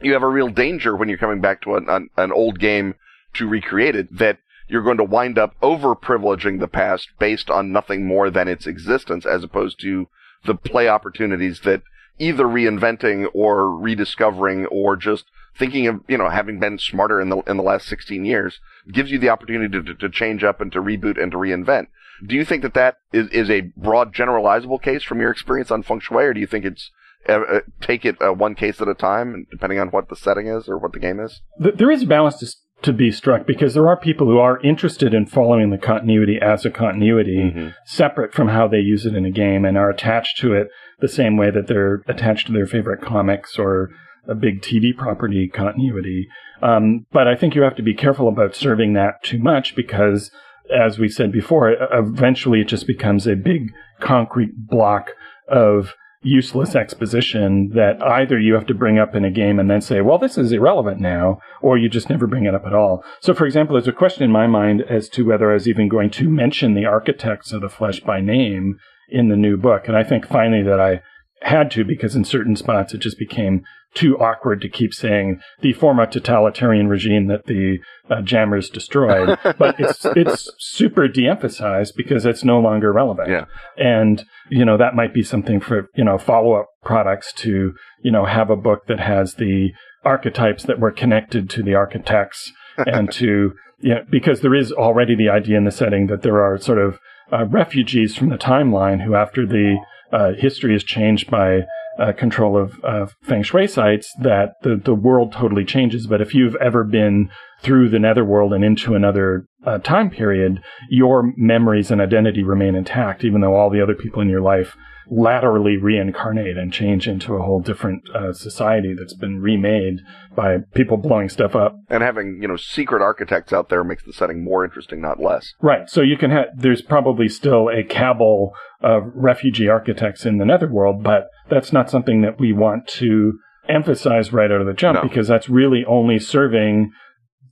[0.00, 2.94] you have a real danger when you're coming back to an, an, an old game
[3.34, 4.38] to recreate it that
[4.68, 8.66] you're going to wind up over privileging the past based on nothing more than its
[8.66, 10.08] existence, as opposed to
[10.44, 11.82] the play opportunities that
[12.18, 15.24] either reinventing or rediscovering or just
[15.58, 19.10] thinking of, you know, having been smarter in the, in the last 16 years gives
[19.10, 21.86] you the opportunity to, to change up and to reboot and to reinvent.
[22.26, 25.82] Do you think that that is, is a broad generalizable case from your experience on
[25.82, 26.90] feng shui, or do you think it's
[27.28, 30.48] uh, uh, take it uh, one case at a time, depending on what the setting
[30.48, 31.40] is or what the game is?
[31.58, 32.46] There is a balance to,
[32.82, 36.64] to be struck because there are people who are interested in following the continuity as
[36.64, 37.68] a continuity, mm-hmm.
[37.84, 40.68] separate from how they use it in a game, and are attached to it
[41.00, 43.90] the same way that they're attached to their favorite comics or
[44.26, 46.28] a big TV property continuity.
[46.60, 50.30] Um, but I think you have to be careful about serving that too much because
[50.72, 55.10] as we said before, eventually it just becomes a big concrete block
[55.48, 59.80] of useless exposition that either you have to bring up in a game and then
[59.80, 63.04] say, well, this is irrelevant now, or you just never bring it up at all.
[63.20, 65.88] So, for example, there's a question in my mind as to whether I was even
[65.88, 69.88] going to mention the architects of the flesh by name in the new book.
[69.88, 71.02] And I think finally that I
[71.44, 73.64] had to because in certain spots it just became
[73.94, 77.78] too awkward to keep saying the former totalitarian regime that the
[78.10, 79.38] uh, jammers destroyed.
[79.58, 83.28] but it's it's super de-emphasized because it's no longer relevant.
[83.28, 83.44] Yeah.
[83.76, 88.10] And you know that might be something for you know follow up products to you
[88.10, 89.72] know have a book that has the
[90.04, 92.52] archetypes that were connected to the architects
[92.86, 96.58] and to yeah because there is already the idea in the setting that there are
[96.58, 96.98] sort of
[97.32, 99.78] uh, refugees from the timeline who after the
[100.12, 101.62] uh, history is changed by
[101.98, 106.06] uh, control of feng shui sites that the, the world totally changes.
[106.06, 111.32] But if you've ever been through the netherworld and into another uh, time period, your
[111.36, 114.74] memories and identity remain intact, even though all the other people in your life
[115.10, 120.00] laterally reincarnate and change into a whole different uh, society that's been remade
[120.34, 121.76] by people blowing stuff up.
[121.88, 125.52] And having, you know, secret architects out there makes the setting more interesting, not less.
[125.60, 125.88] Right.
[125.88, 131.02] So you can have, there's probably still a cabal of refugee architects in the netherworld,
[131.02, 133.38] but that's not something that we want to
[133.68, 135.08] emphasize right out of the jump no.
[135.08, 136.90] because that's really only serving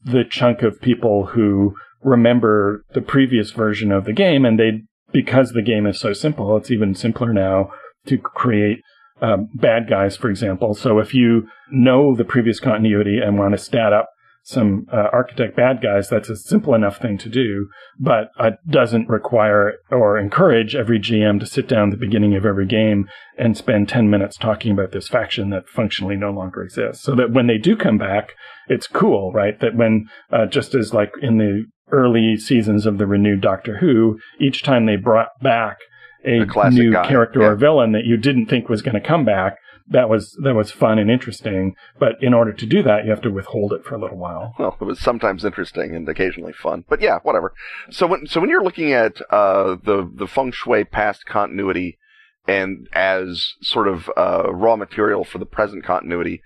[0.05, 4.83] the chunk of people who remember the previous version of the game and they
[5.13, 7.71] because the game is so simple, it's even simpler now
[8.07, 8.81] to create
[9.23, 10.75] um, bad guys, for example.
[10.75, 14.09] So if you know the previous continuity and want to stat up
[14.43, 19.09] some uh, architect bad guys, that's a simple enough thing to do, but it doesn't
[19.09, 23.07] require or encourage every GM to sit down at the beginning of every game
[23.37, 27.05] and spend 10 minutes talking about this faction that functionally no longer exists.
[27.05, 28.35] So that when they do come back,
[28.69, 29.61] it's cool, right?
[29.61, 34.19] That when, uh, just as like in the early seasons of the renewed Doctor Who,
[34.39, 35.79] each time they brought back
[36.25, 37.09] a new guy.
[37.09, 37.49] character yeah.
[37.49, 39.57] or villain that you didn't think was going to come back,
[39.89, 41.75] that was that was fun and interesting.
[41.99, 44.55] But in order to do that, you have to withhold it for a little while.
[44.59, 47.53] Well, it was sometimes interesting and occasionally fun, but yeah, whatever.
[47.91, 51.99] So when so when you're looking at uh, the the feng shui past continuity
[52.47, 56.43] and as sort of uh, raw material for the present continuity,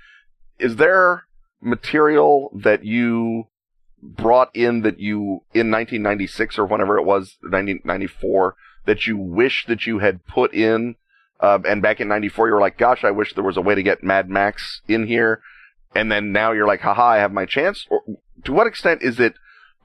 [0.59, 1.25] is there
[1.61, 3.45] material that you
[4.05, 8.55] brought in that you in 1996 or whenever it was 1994
[8.87, 10.97] that you wish that you had put in
[11.41, 13.75] uh, and back in 94 you were like gosh i wish there was a way
[13.75, 15.41] to get mad max in here.
[15.97, 17.87] And then now you're like haha i have my chance.
[17.91, 18.03] Or
[18.45, 19.35] to what extent is it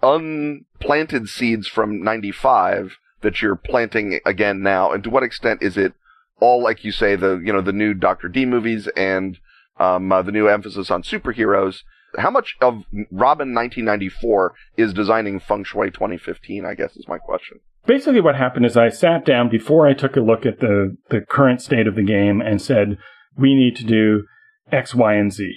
[0.02, 4.92] unplanted seeds from 95 that you're planting again now?
[4.92, 5.94] And to what extent is it
[6.40, 9.40] all like you say the you know the new dr d movies and
[9.78, 11.84] um, uh, the new emphasis on superheroes
[12.18, 16.66] how much of Robin 1994 is designing Feng Shui 2015?
[16.66, 17.60] I guess is my question.
[17.86, 21.22] Basically, what happened is I sat down before I took a look at the the
[21.22, 22.98] current state of the game and said
[23.38, 24.24] we need to do
[24.72, 25.54] X, Y, and Z.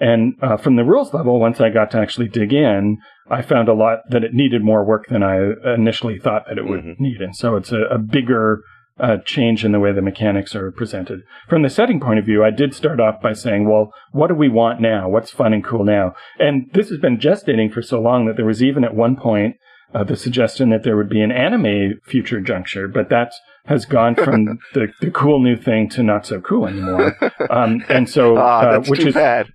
[0.00, 2.98] And uh, from the rules level, once I got to actually dig in,
[3.30, 6.66] I found a lot that it needed more work than I initially thought that it
[6.66, 6.98] would Mhm.
[6.98, 7.20] need.
[7.20, 8.60] And so it's a, a bigger
[8.98, 11.22] uh, change in the way the mechanics are presented.
[11.48, 14.34] From the setting point of view, I did start off by saying, well, what do
[14.34, 15.08] we want now?
[15.08, 16.14] What's fun and cool now?
[16.38, 19.56] And this has been gestating for so long that there was even at one point
[19.94, 23.32] uh, the suggestion that there would be an anime future juncture, but that
[23.66, 27.16] has gone from the, the cool new thing to not so cool anymore.
[27.50, 29.48] Um, and so, Ah, uh, which is bad.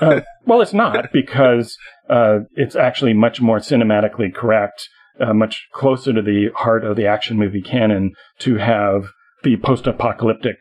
[0.00, 1.76] uh, well, it's not because
[2.08, 4.88] uh, it's actually much more cinematically correct,
[5.20, 9.06] uh, much closer to the heart of the action movie canon to have
[9.42, 10.56] the post-apocalyptic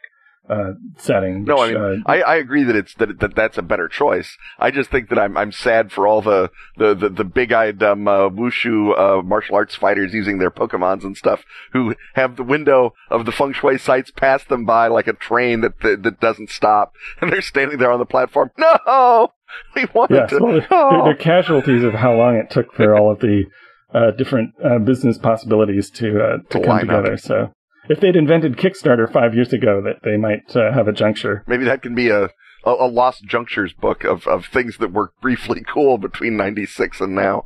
[0.49, 1.45] uh, setting.
[1.45, 4.37] No, I mean, uh, I, I agree that it's that, that that's a better choice.
[4.59, 8.07] I just think that I'm I'm sad for all the the the, the big-eyed um,
[8.07, 12.93] uh, wushu uh, martial arts fighters using their Pokemons and stuff who have the window
[13.09, 16.49] of the feng shui sites pass them by like a train that that, that doesn't
[16.49, 18.51] stop, and they're standing there on the platform.
[18.57, 19.31] No,
[19.75, 20.39] we wanted yes, to.
[20.41, 23.45] well, they're, they're casualties of how long it took for all of the
[23.93, 26.81] uh, different uh, business possibilities to uh, to come up.
[26.81, 27.17] together.
[27.17, 27.53] So.
[27.89, 31.43] If they'd invented Kickstarter five years ago, that they might uh, have a juncture.
[31.47, 32.29] Maybe that can be a,
[32.63, 37.13] a, a lost junctures book of, of things that were briefly cool between 96 and
[37.13, 37.43] now.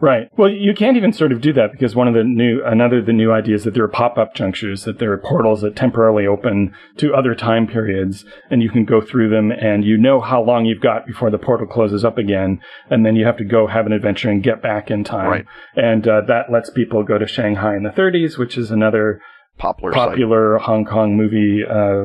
[0.00, 0.28] Right.
[0.36, 3.06] Well, you can't even sort of do that because one of the new, another of
[3.06, 6.74] the new ideas that there are pop-up junctures, that there are portals that temporarily open
[6.98, 10.64] to other time periods, and you can go through them, and you know how long
[10.64, 12.60] you've got before the portal closes up again,
[12.90, 15.30] and then you have to go have an adventure and get back in time.
[15.30, 15.46] Right.
[15.76, 19.20] And uh, that lets people go to Shanghai in the 30s, which is another
[19.58, 20.10] popular site.
[20.10, 22.04] popular Hong Kong movie uh,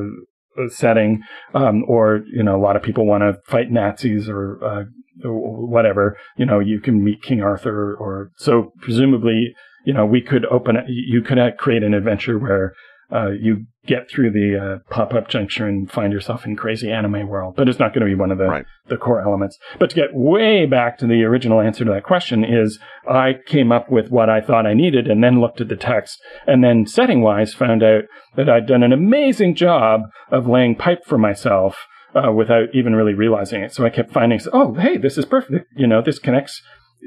[0.70, 4.84] setting, um, or you know, a lot of people want to fight Nazis or uh,
[5.24, 6.18] whatever.
[6.38, 9.54] You know, you can meet King Arthur, or so presumably,
[9.86, 10.78] you know, we could open.
[10.88, 12.74] You could create an adventure where
[13.12, 17.54] uh, you get through the uh, pop-up juncture and find yourself in crazy anime world,
[17.56, 18.66] but it's not going to be one of the Right.
[18.88, 19.60] the core elements.
[19.78, 23.74] But to get way back to the original answer to that question is I came
[23.74, 26.88] up with what I thought I needed and then looked at the text and then
[26.88, 28.06] setting wise found out
[28.38, 31.86] that I'd done an amazing job of laying pipe for myself
[32.16, 33.74] uh, without even really realizing it.
[33.74, 35.72] So I kept finding, oh, hey, this is perfect.
[35.76, 36.62] You know, this connects.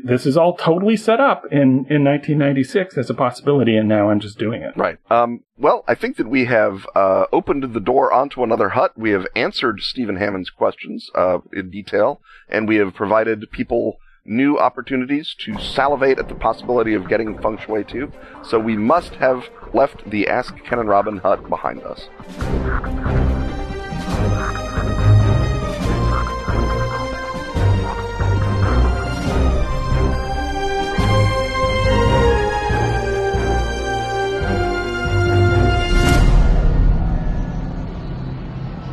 [0.05, 4.21] This is all totally set up in, in 1996 as a possibility, and now I'm
[4.21, 4.77] just doing it.
[4.77, 4.99] Right.
[5.11, 8.93] Um, well, I think that we have uh, opened the door onto another hut.
[8.95, 14.59] We have answered Stephen Hammond's questions uh, in detail, and we have provided people new
[14.59, 18.13] opportunities to salivate at the possibility of getting feng shui 2.
[18.45, 22.09] So we must have left the Ask Ken and Robin hut behind us.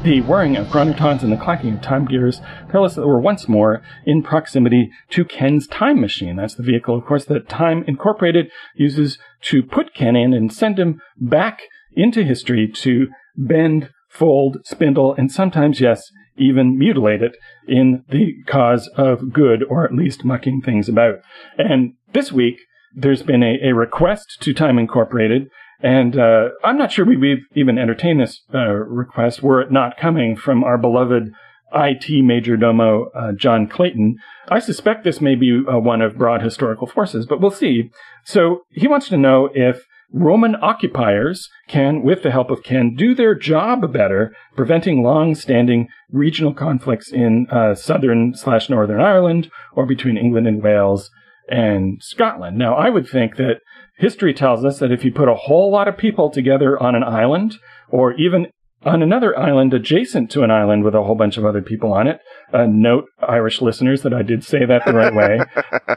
[0.04, 3.48] The whirring of chronotons and the clacking of time gears tell us that we're once
[3.48, 6.36] more in proximity to Ken's time machine.
[6.36, 10.78] That's the vehicle, of course, that Time Incorporated uses to put Ken in and send
[10.78, 11.62] him back
[11.94, 18.90] into history to bend, fold, spindle, and sometimes, yes, even mutilate it in the cause
[18.98, 21.20] of good, or at least mucking things about.
[21.58, 22.58] And this week,
[22.94, 25.48] there's been a, a request to Time Incorporated
[25.84, 29.98] And uh, I'm not sure we would even entertain this uh, request were it not
[29.98, 31.34] coming from our beloved
[31.76, 34.16] IT major domo, uh, John Clayton.
[34.48, 37.92] I suspect this may be uh, one of broad historical forces, but we'll see.
[38.24, 43.16] So he wants to know if Roman occupiers can, with the help of Ken, do
[43.16, 50.16] their job better, preventing long-standing regional conflicts in uh, southern slash northern Ireland or between
[50.16, 51.10] England and Wales
[51.50, 52.58] and Scotland.
[52.58, 53.62] Now, I would think that
[53.98, 57.04] history tells us that if you put a whole lot of people together on an
[57.04, 57.58] island,
[57.90, 58.48] or even
[58.86, 62.08] on another island adjacent to an island with a whole bunch of other people on
[62.08, 62.20] it.
[62.52, 65.40] Uh, note, Irish listeners, that I did say that the right way.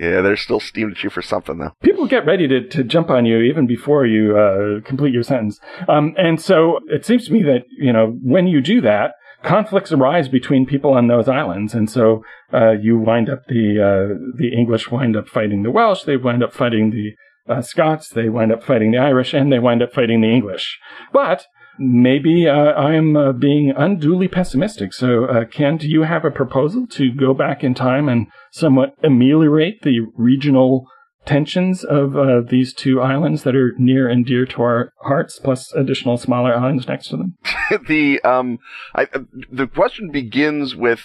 [0.00, 1.72] yeah, they're still steamed at you for something, though.
[1.82, 5.60] People get ready to, to jump on you even before you uh, complete your sentence.
[5.88, 9.12] Um, and so it seems to me that, you know, when you do that,
[9.42, 14.36] conflicts arise between people on those islands, and so uh, you wind up the uh,
[14.36, 17.12] the English wind up fighting the Welsh, they wind up fighting the
[17.48, 20.78] uh, Scots, they wind up fighting the Irish, and they wind up fighting the English.
[21.12, 21.46] But
[21.78, 24.92] maybe uh, I am uh, being unduly pessimistic.
[24.92, 28.94] So, uh, Ken, do you have a proposal to go back in time and somewhat
[29.02, 30.86] ameliorate the regional
[31.24, 35.72] tensions of uh, these two islands that are near and dear to our hearts, plus
[35.74, 37.36] additional smaller islands next to them?
[37.88, 38.58] the um,
[38.94, 39.06] I,
[39.50, 41.02] the question begins with.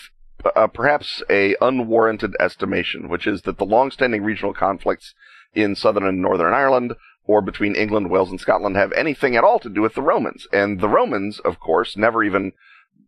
[0.56, 5.14] Uh, perhaps a unwarranted estimation, which is that the long-standing regional conflicts
[5.54, 6.94] in southern and northern Ireland
[7.26, 10.48] or between England, Wales, and Scotland have anything at all to do with the Romans.
[10.52, 12.54] And the Romans, of course, never even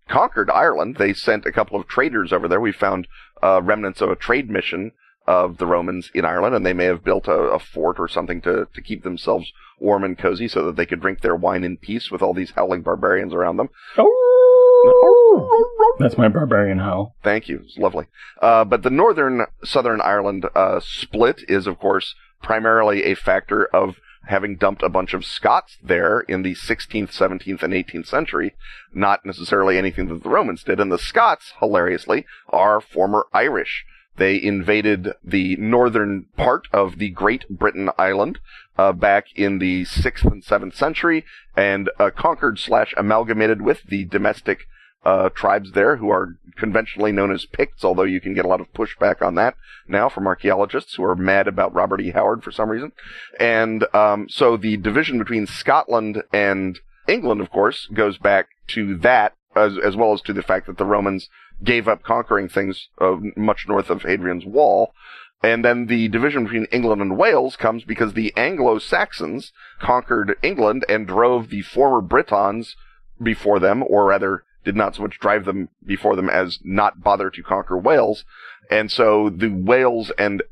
[0.07, 0.97] conquered Ireland.
[0.97, 2.59] They sent a couple of traders over there.
[2.59, 3.07] We found
[3.41, 4.91] uh, remnants of a trade mission
[5.25, 8.41] of the Romans in Ireland, and they may have built a, a, fort or something
[8.41, 11.77] to, to keep themselves warm and cozy so that they could drink their wine in
[11.77, 13.69] peace with all these howling barbarians around them.
[13.97, 15.95] Oh.
[15.99, 17.15] That's my barbarian howl.
[17.23, 17.61] Thank you.
[17.63, 18.07] It's lovely.
[18.41, 23.95] Uh, but the northern southern Ireland uh, split is, of course, primarily a factor of
[24.27, 28.53] having dumped a bunch of Scots there in the 16th, 17th, and 18th century,
[28.93, 30.79] not necessarily anything that the Romans did.
[30.79, 33.85] And the Scots, hilariously, are former Irish.
[34.15, 38.39] They invaded the northern part of the Great Britain Island
[38.77, 41.25] uh, back in the 6th and 7th century
[41.57, 44.67] and uh, conquered slash amalgamated with the domestic
[45.05, 48.61] uh, tribes there who are conventionally known as Picts, although you can get a lot
[48.61, 49.55] of pushback on that
[49.87, 52.11] now from archaeologists who are mad about Robert E.
[52.11, 52.91] Howard for some reason.
[53.39, 59.33] And um, so the division between Scotland and England, of course, goes back to that,
[59.55, 61.29] as, as well as to the fact that the Romans
[61.63, 64.93] gave up conquering things uh, much north of Hadrian's Wall.
[65.41, 69.51] And then the division between England and Wales comes because the Anglo-Saxons
[69.81, 72.77] conquered England and drove the former Britons
[73.21, 77.29] before them, or rather did not so much drive them before them as not bother
[77.29, 78.23] to conquer Wales.
[78.69, 80.43] And so the Wales and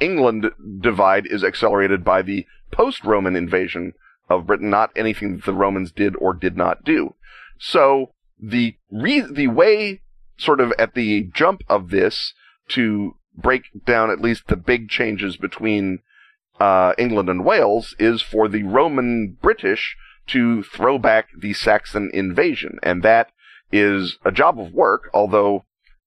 [0.00, 0.50] England
[0.80, 3.92] divide is accelerated by the post-Roman invasion
[4.28, 7.14] of Britain, not anything that the Romans did or did not do.
[7.58, 10.02] So the re- the way
[10.36, 12.34] sort of at the jump of this
[12.68, 16.00] to break down at least the big changes between
[16.60, 19.96] uh, England and Wales is for the Roman British
[20.28, 23.30] to throw back the Saxon invasion, and that
[23.72, 25.64] is a job of work, although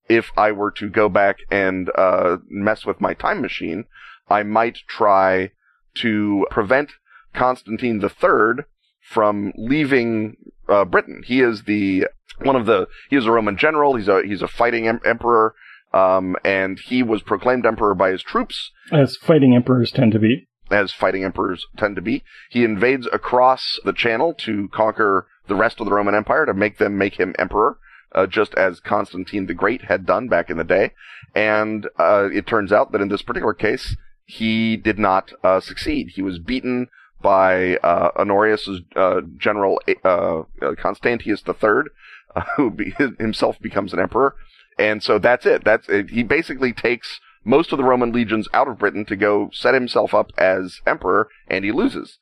[0.09, 3.85] if I were to go back and uh, mess with my time machine,
[4.29, 5.51] I might try
[5.95, 6.91] to prevent
[7.33, 8.65] Constantine III
[9.01, 10.37] from leaving
[10.67, 11.23] uh, Britain.
[11.25, 12.07] He is the
[12.39, 13.95] one of the he is a Roman general.
[13.95, 15.53] He's a he's a fighting em- emperor,
[15.93, 20.47] um, and he was proclaimed emperor by his troops, as fighting emperors tend to be.
[20.69, 25.79] As fighting emperors tend to be, he invades across the Channel to conquer the rest
[25.79, 27.77] of the Roman Empire to make them make him emperor,
[28.13, 30.91] uh, just as Constantine the Great had done back in the day.
[31.35, 36.11] And uh, it turns out that in this particular case, he did not uh, succeed.
[36.15, 36.87] He was beaten
[37.21, 40.43] by uh, Honorius's uh, general uh,
[40.77, 41.83] Constantius III,
[42.55, 44.35] who be- himself becomes an emperor.
[44.77, 45.63] And so that's it.
[45.63, 46.09] That's it.
[46.09, 50.13] He basically takes most of the Roman legions out of Britain to go set himself
[50.13, 52.19] up as emperor, and he loses.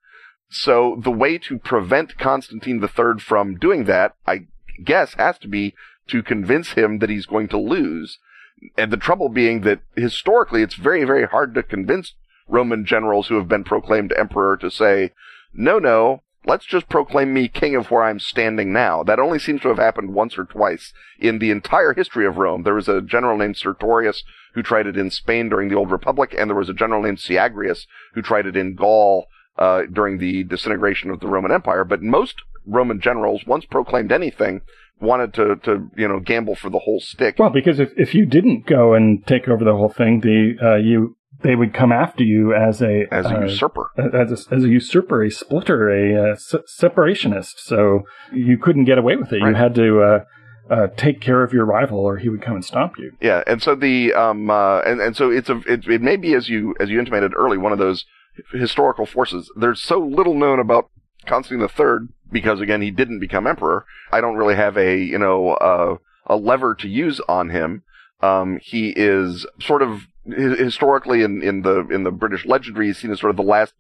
[0.50, 4.48] So the way to prevent Constantine III from doing that, I
[4.84, 5.76] guess, has to be
[6.08, 8.18] to convince him that he's going to lose.
[8.78, 12.16] And the trouble being that historically it's very, very hard to convince
[12.48, 15.12] Roman generals who have been proclaimed emperor to say,
[15.54, 19.04] no, no, let's just proclaim me king of where I'm standing now.
[19.04, 22.64] That only seems to have happened once or twice in the entire history of Rome.
[22.64, 24.24] There was a general named Sertorius
[24.56, 27.20] who tried it in Spain during the Old Republic, and there was a general named
[27.20, 27.86] Syagrius
[28.16, 29.28] who tried it in Gaul
[29.60, 31.84] uh, during the disintegration of the Roman Empire.
[31.84, 32.36] But most
[32.66, 34.62] Roman generals, once proclaimed anything,
[35.00, 37.36] wanted to, to you know gamble for the whole stick.
[37.38, 40.76] Well, because if, if you didn't go and take over the whole thing, the uh,
[40.76, 43.92] you they would come after you as a as a uh, usurper.
[43.98, 47.60] as a, as a usurper, a splitter, a, uh se- separationist.
[47.60, 48.04] So
[48.34, 49.42] you couldn't get away with it.
[49.42, 49.50] Right.
[49.50, 50.20] You had to uh,
[50.70, 53.14] uh, take care of your rival, or he would come and stomp you.
[53.22, 56.34] Yeah, and so the um uh, and and so it's a it, it may be
[56.34, 58.06] as you as you intimated early one of those
[58.52, 59.52] historical forces.
[59.56, 60.90] There's so little known about
[61.26, 63.86] Constantine III because again he didn't become emperor.
[64.12, 67.84] I don't really have a you know uh, a lever to use on him.
[68.22, 73.12] Um, he is sort of historically in, in the in the British legendary, he's seen
[73.12, 73.74] as sort of the last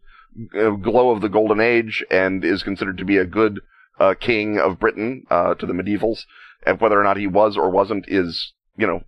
[0.58, 3.60] uh, glow of the golden age, and is considered to be a good
[4.00, 6.26] uh, king of Britain uh, to the medievals.
[6.66, 9.04] And whether or not he was or wasn't is you know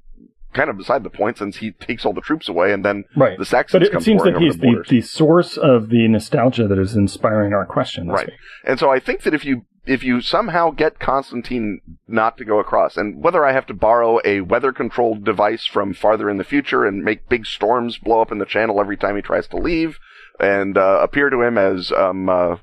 [0.53, 3.37] kind of beside the point, since he takes all the troops away, and then Right.
[3.37, 6.07] the Saxons But it, come it seems that he's the the, the source of the
[6.07, 8.07] nostalgia that is inspiring our question.
[8.07, 8.27] Right.
[8.27, 8.35] week.
[8.65, 12.59] And so I think that if you if you somehow get Constantine not to go
[12.59, 16.43] across, and whether I have to borrow a weather controlled device from farther in the
[16.43, 19.57] future and make big storms blow up in the channel every time he tries to
[19.57, 19.97] leave,
[20.39, 22.57] and uh, appear to him as um uh,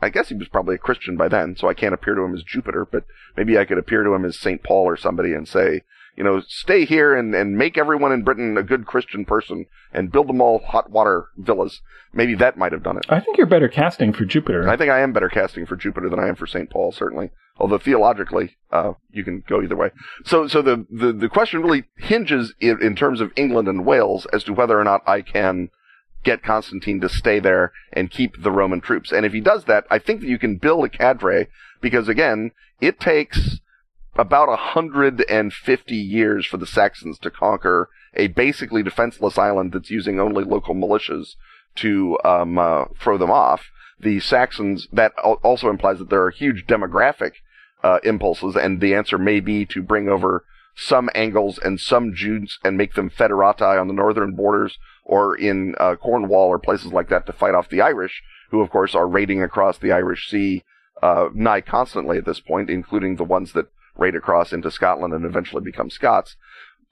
[0.00, 2.34] I guess he was probably a Christian by then, so I can't appear to him
[2.34, 3.04] as Jupiter, but
[3.36, 5.82] maybe I could appear to him as Saint Paul or somebody and say,
[6.16, 10.10] you know, stay here and, and make everyone in Britain a good Christian person and
[10.10, 11.82] build them all hot water villas.
[12.12, 13.04] Maybe that might have done it.
[13.08, 14.68] I think you're better casting for Jupiter.
[14.68, 16.70] I think I am better casting for Jupiter than I am for St.
[16.70, 17.30] Paul, certainly.
[17.58, 19.90] Although theologically, uh, you can go either way.
[20.24, 24.26] So, so the, the, the question really hinges in, in terms of England and Wales
[24.32, 25.70] as to whether or not I can
[26.24, 29.12] get Constantine to stay there and keep the Roman troops.
[29.12, 31.48] And if he does that, I think that you can build a cadre
[31.80, 32.50] because again,
[32.80, 33.60] it takes
[34.18, 40.44] about 150 years for the Saxons to conquer a basically defenseless island that's using only
[40.44, 41.36] local militias
[41.76, 43.70] to um, uh, throw them off.
[44.00, 47.32] The Saxons, that also implies that there are huge demographic
[47.82, 50.44] uh, impulses, and the answer may be to bring over
[50.74, 55.74] some Angles and some Jutes and make them federati on the northern borders or in
[55.78, 59.08] uh, Cornwall or places like that to fight off the Irish, who of course are
[59.08, 60.64] raiding across the Irish Sea
[61.02, 65.24] uh, nigh constantly at this point, including the ones that raid across into Scotland and
[65.24, 66.36] eventually become Scots.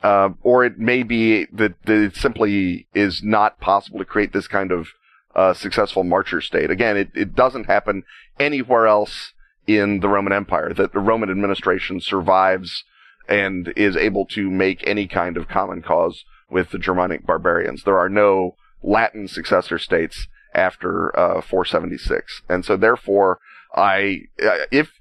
[0.03, 4.47] Uh, or it may be that, that it simply is not possible to create this
[4.47, 4.89] kind of
[5.35, 6.71] uh, successful marcher state.
[6.71, 8.03] Again, it, it doesn't happen
[8.39, 9.33] anywhere else
[9.67, 12.85] in the Roman Empire, that the Roman administration survives
[13.29, 17.85] and is able to make any kind of common cause with the Germanic barbarians.
[17.85, 23.41] There are no Latin successor states after uh, 476, and so therefore,
[23.75, 24.93] I uh, if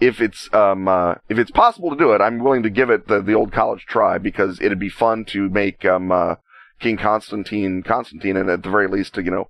[0.00, 3.08] if it's um uh, if it's possible to do it, I'm willing to give it
[3.08, 6.36] the the old college try because it'd be fun to make um uh,
[6.80, 9.48] King Constantine Constantine and at the very least to you know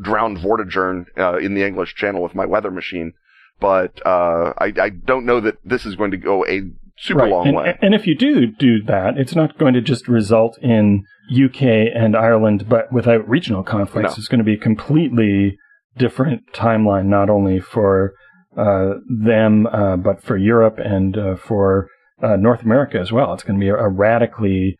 [0.00, 3.12] drown Vortigern uh, in the English Channel with my weather machine.
[3.60, 6.62] But uh, I I don't know that this is going to go a
[6.96, 7.78] super long and, way.
[7.82, 11.62] and if you do do that, it's not going to just result in UK
[11.94, 14.16] and Ireland, but without regional conflicts.
[14.16, 14.20] No.
[14.20, 15.58] It's going to be a completely
[15.96, 18.14] different timeline, not only for
[18.56, 21.88] them, uh, but for Europe and uh, for
[22.22, 23.32] uh, North America as well.
[23.32, 24.76] It's going to be a, radically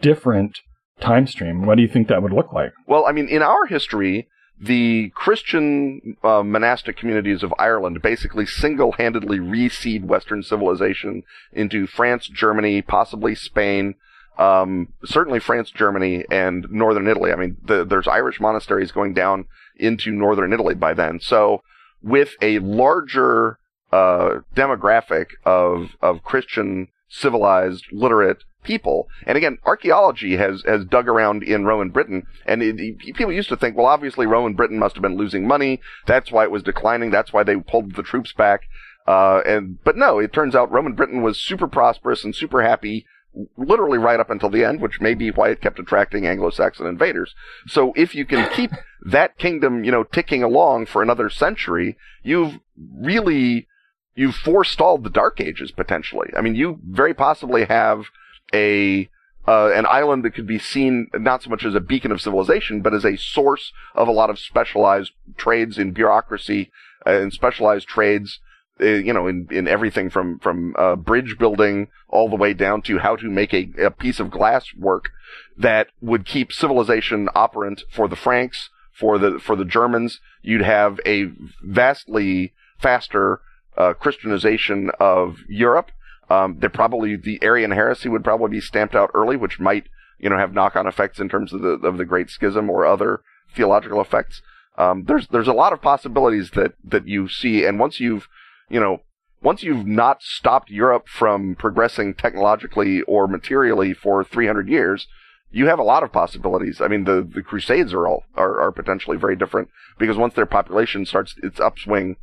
[0.00, 0.58] different
[1.00, 1.66] time stream.
[1.66, 2.72] What do you think that would look like?
[2.86, 4.28] Well, I mean, in our history,
[4.60, 12.82] the Christian uh, monastic communities of Ireland basically single-handedly reseed Western civilization into France, Germany,
[12.82, 13.94] possibly Spain,
[14.38, 17.32] um, certainly France, Germany, and northern Italy.
[17.32, 19.46] I mean, the, there's Irish monasteries going down
[19.76, 21.20] into northern Italy by then.
[21.20, 21.62] So,
[22.02, 23.58] with a larger
[23.92, 29.08] uh, demographic of of Christian, civilized, literate people.
[29.26, 33.48] And again, archaeology has has dug around in Roman Britain, and it, it- people used
[33.48, 35.80] to think, well, obviously Roman Britain must have been losing money.
[36.06, 37.10] That's why it was declining.
[37.10, 38.62] That's why they pulled the troops back.
[39.06, 43.06] Uh, and but no, it turns out Roman Britain was super prosperous and super happy.
[43.56, 47.34] Literally right up until the end, which may be why it kept attracting Anglo-Saxon invaders.
[47.66, 48.72] So if you can keep
[49.06, 53.68] that kingdom, you know, ticking along for another century, you've really
[54.14, 56.28] you've forestalled the Dark Ages potentially.
[56.36, 58.06] I mean, you very possibly have
[58.52, 59.08] a
[59.48, 62.82] uh, an island that could be seen not so much as a beacon of civilization,
[62.82, 66.70] but as a source of a lot of specialized trades in bureaucracy
[67.06, 68.40] uh, and specialized trades.
[68.80, 72.80] Uh, you know, in, in everything from from uh, bridge building all the way down
[72.82, 75.10] to how to make a, a piece of glass work
[75.56, 80.20] that would keep civilization operant for the Franks, for the for the Germans.
[80.42, 81.30] You'd have a
[81.62, 83.40] vastly faster
[83.76, 85.90] uh, Christianization of Europe.
[86.30, 90.30] Um, there probably the Arian heresy would probably be stamped out early, which might you
[90.30, 93.20] know have knock on effects in terms of the of the Great Schism or other
[93.54, 94.40] theological effects.
[94.78, 98.28] Um, there's there's a lot of possibilities that that you see, and once you've
[98.70, 99.02] you know
[99.42, 105.06] once you've not stopped Europe from progressing technologically or materially for 300 years,
[105.50, 106.80] you have a lot of possibilities.
[106.80, 109.68] I mean, the, the Crusades are all, are, are potentially very different
[109.98, 112.16] because once their population starts its upswing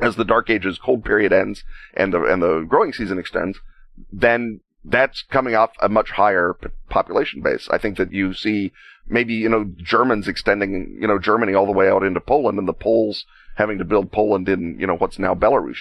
[0.00, 1.62] as the Dark Ages cold period ends
[1.94, 3.58] and the, and the growing season extends,
[4.12, 7.68] then that's coming off a much higher p- population base.
[7.70, 8.72] I think that you see
[9.08, 12.68] maybe, you know, Germans extending, you know, Germany all the way out into Poland and
[12.68, 13.24] the Poles
[13.56, 15.78] having to build Poland in, you know, what's now Belarus.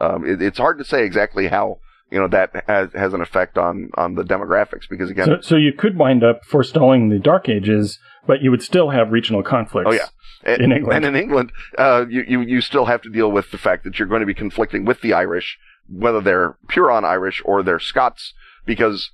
[0.00, 1.78] Um, it, it's hard to say exactly how
[2.10, 5.56] you know that has has an effect on on the demographics because again, so, so
[5.56, 9.88] you could wind up forestalling the Dark Ages, but you would still have regional conflicts.
[9.88, 10.08] Oh yeah.
[10.42, 11.04] And, in England.
[11.04, 13.98] and in England, uh, you, you you still have to deal with the fact that
[13.98, 18.32] you're going to be conflicting with the Irish, whether they're Huron Irish or they're Scots,
[18.64, 19.10] because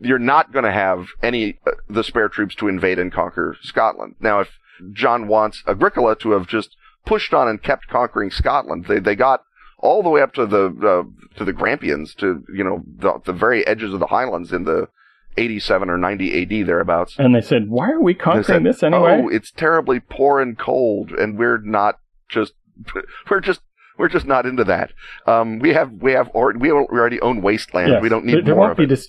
[0.00, 4.14] you're not going to have any uh, the spare troops to invade and conquer Scotland.
[4.20, 4.48] Now, if
[4.92, 9.42] John wants Agricola to have just pushed on and kept conquering Scotland, they they got
[9.78, 13.32] all the way up to the uh, to the Grampians, to you know the, the
[13.32, 14.88] very edges of the Highlands in the
[15.36, 17.16] 87 or 90 AD thereabouts.
[17.18, 20.58] And they said, "Why are we conquering said, this anyway?" Oh, it's terribly poor and
[20.58, 21.98] cold, and we're not
[22.28, 22.54] just
[23.30, 23.60] we're just
[23.98, 24.92] we're just not into that.
[25.26, 27.90] Um, we have we have or, we already own wasteland.
[27.90, 28.02] Yes.
[28.02, 29.00] We don't need there, there more won't of be it.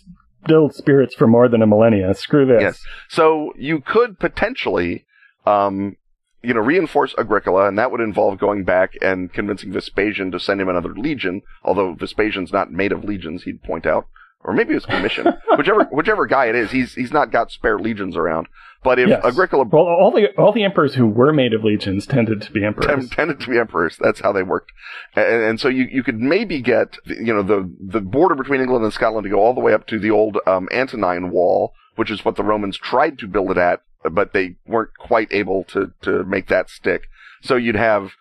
[0.44, 2.14] distilled spirits for more than a millennia.
[2.14, 2.62] Screw this.
[2.62, 2.82] Yes.
[3.10, 5.06] So you could potentially,
[5.46, 5.98] um,
[6.46, 10.62] you know, reinforce Agricola, and that would involve going back and convincing Vespasian to send
[10.62, 11.42] him another legion.
[11.64, 14.08] Although Vespasian's not made of legions, he'd point out,
[14.44, 15.26] or maybe it was commission.
[15.58, 18.48] whichever whichever guy it is, he's he's not got spare legions around.
[18.84, 19.26] But if Yes.
[19.26, 22.64] Agricola Well, all the all the emperors who were made of legions tended to be
[22.64, 22.86] emperors.
[22.86, 23.98] tem- tended to be emperors.
[24.00, 24.72] That's how they worked.
[25.16, 28.84] And, and so you, you could maybe get, you know, the, the border between England
[28.84, 32.12] and Scotland to go all the way up to the old, um, Antonine Wall, which
[32.12, 33.82] is what the Romans tried to build it at,
[34.12, 37.08] but they weren't quite able to, to make that stick.
[37.42, 38.12] So you'd have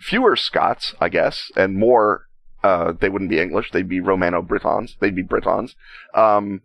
[0.00, 2.26] fewer Scots, I guess, and more,
[2.62, 3.70] uh, they wouldn't be English.
[3.70, 4.96] They'd be Romano-Britons.
[5.00, 5.76] They'd be Britons.
[6.14, 6.62] Um,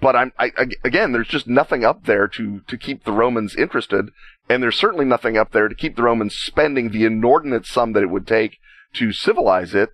[0.00, 0.50] but I'm, I,
[0.82, 4.10] again, there's just nothing up there to, to keep the Romans interested.
[4.48, 8.02] And there's certainly nothing up there to keep the Romans spending the inordinate sum that
[8.02, 8.58] it would take
[8.94, 9.90] to civilize it,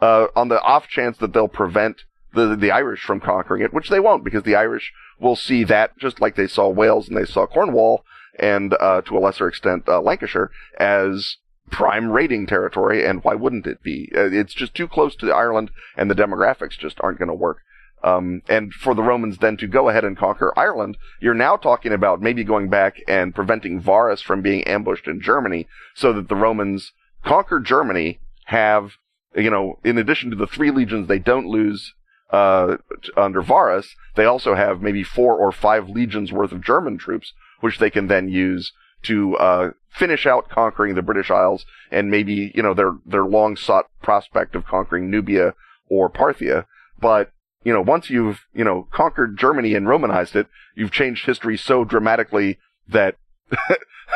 [0.00, 2.02] uh, on the off chance that they'll prevent
[2.34, 5.96] the, the Irish from conquering it, which they won't because the Irish will see that
[5.98, 8.04] just like they saw Wales and they saw Cornwall
[8.38, 11.36] and, uh, to a lesser extent, uh, Lancashire as
[11.70, 13.04] prime raiding territory.
[13.04, 14.10] And why wouldn't it be?
[14.14, 17.58] Uh, It's just too close to Ireland and the demographics just aren't going to work.
[18.04, 21.92] Um, and for the Romans then to go ahead and conquer Ireland, you're now talking
[21.92, 26.34] about maybe going back and preventing Varus from being ambushed in Germany so that the
[26.34, 26.92] Romans
[27.24, 28.92] conquer Germany, have,
[29.36, 31.94] you know, in addition to the three legions they don't lose,
[32.32, 32.78] uh,
[33.16, 37.78] under Varus, they also have maybe four or five legions worth of German troops, which
[37.78, 38.72] they can then use
[39.04, 43.56] to, uh, finish out conquering the British Isles and maybe, you know, their, their long
[43.56, 45.54] sought prospect of conquering Nubia
[45.88, 46.64] or Parthia.
[46.98, 47.30] But
[47.64, 51.84] you know, once you've, you know, conquered Germany and Romanized it, you've changed history so
[51.84, 52.58] dramatically
[52.88, 53.16] that,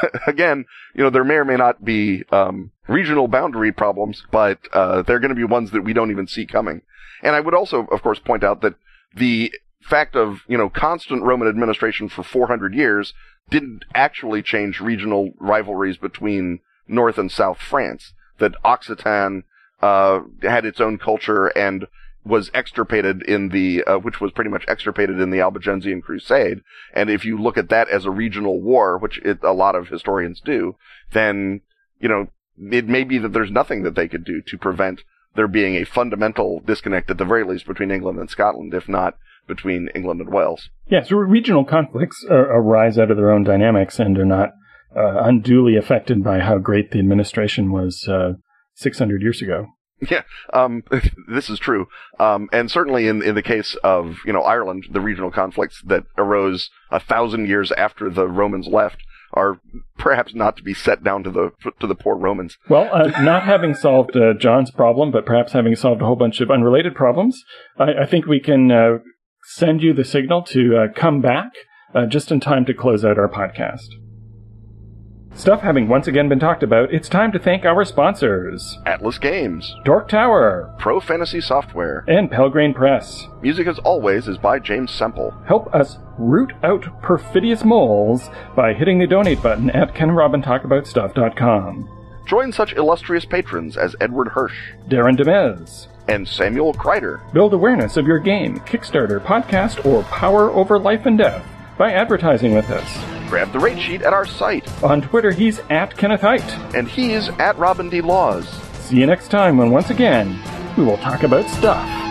[0.26, 5.02] again, you know, there may or may not be, um, regional boundary problems, but, uh,
[5.02, 6.82] they're going to be ones that we don't even see coming.
[7.22, 8.74] And I would also, of course, point out that
[9.14, 13.14] the fact of, you know, constant Roman administration for 400 years
[13.50, 18.12] didn't actually change regional rivalries between North and South France.
[18.38, 19.44] That Occitan,
[19.80, 21.86] uh, had its own culture and
[22.26, 26.60] was extirpated in the, uh, which was pretty much extirpated in the Albigensian Crusade.
[26.92, 29.88] And if you look at that as a regional war, which it, a lot of
[29.88, 30.74] historians do,
[31.12, 31.60] then,
[32.00, 32.26] you know,
[32.58, 35.02] it may be that there's nothing that they could do to prevent
[35.36, 39.14] there being a fundamental disconnect at the very least between England and Scotland, if not
[39.46, 40.70] between England and Wales.
[40.88, 44.50] Yes, re- regional conflicts uh, arise out of their own dynamics and are not
[44.96, 48.32] uh, unduly affected by how great the administration was uh,
[48.74, 49.66] 600 years ago.
[50.10, 50.82] Yeah, um,
[51.28, 51.86] this is true.
[52.20, 56.04] Um, and certainly in, in the case of, you know, Ireland, the regional conflicts that
[56.18, 58.98] arose a thousand years after the Romans left
[59.32, 59.58] are
[59.98, 61.50] perhaps not to be set down to the,
[61.80, 62.56] to the poor Romans.
[62.68, 66.40] Well, uh, not having solved uh, John's problem, but perhaps having solved a whole bunch
[66.40, 67.42] of unrelated problems,
[67.78, 68.98] I, I think we can uh,
[69.44, 71.52] send you the signal to uh, come back
[71.94, 73.88] uh, just in time to close out our podcast.
[75.36, 79.76] Stuff having once again been talked about, it's time to thank our sponsors Atlas Games,
[79.84, 82.04] Dork Tower Pro Fantasy Software.
[82.08, 83.26] and Pelgrane Press.
[83.42, 85.34] Music as always is by James Semple.
[85.46, 91.90] Help us root out perfidious moles by hitting the donate button at kenrobintalkaboutstuff.com.
[92.26, 95.86] Join such illustrious patrons as Edward Hirsch Darren Demez.
[96.08, 97.20] and Samuel Kreider.
[97.32, 101.44] Build awareness of your game, Kickstarter, podcast, or power over life and death
[101.78, 103.28] by advertising with us.
[103.28, 106.48] Grab the rate sheet at our site, On Twitter, he's at Kenneth Hite.
[106.74, 108.00] and he's at Robin D.
[108.00, 108.48] Laws.
[108.84, 110.38] See you next time when once again
[110.76, 112.05] we will talk about stuff.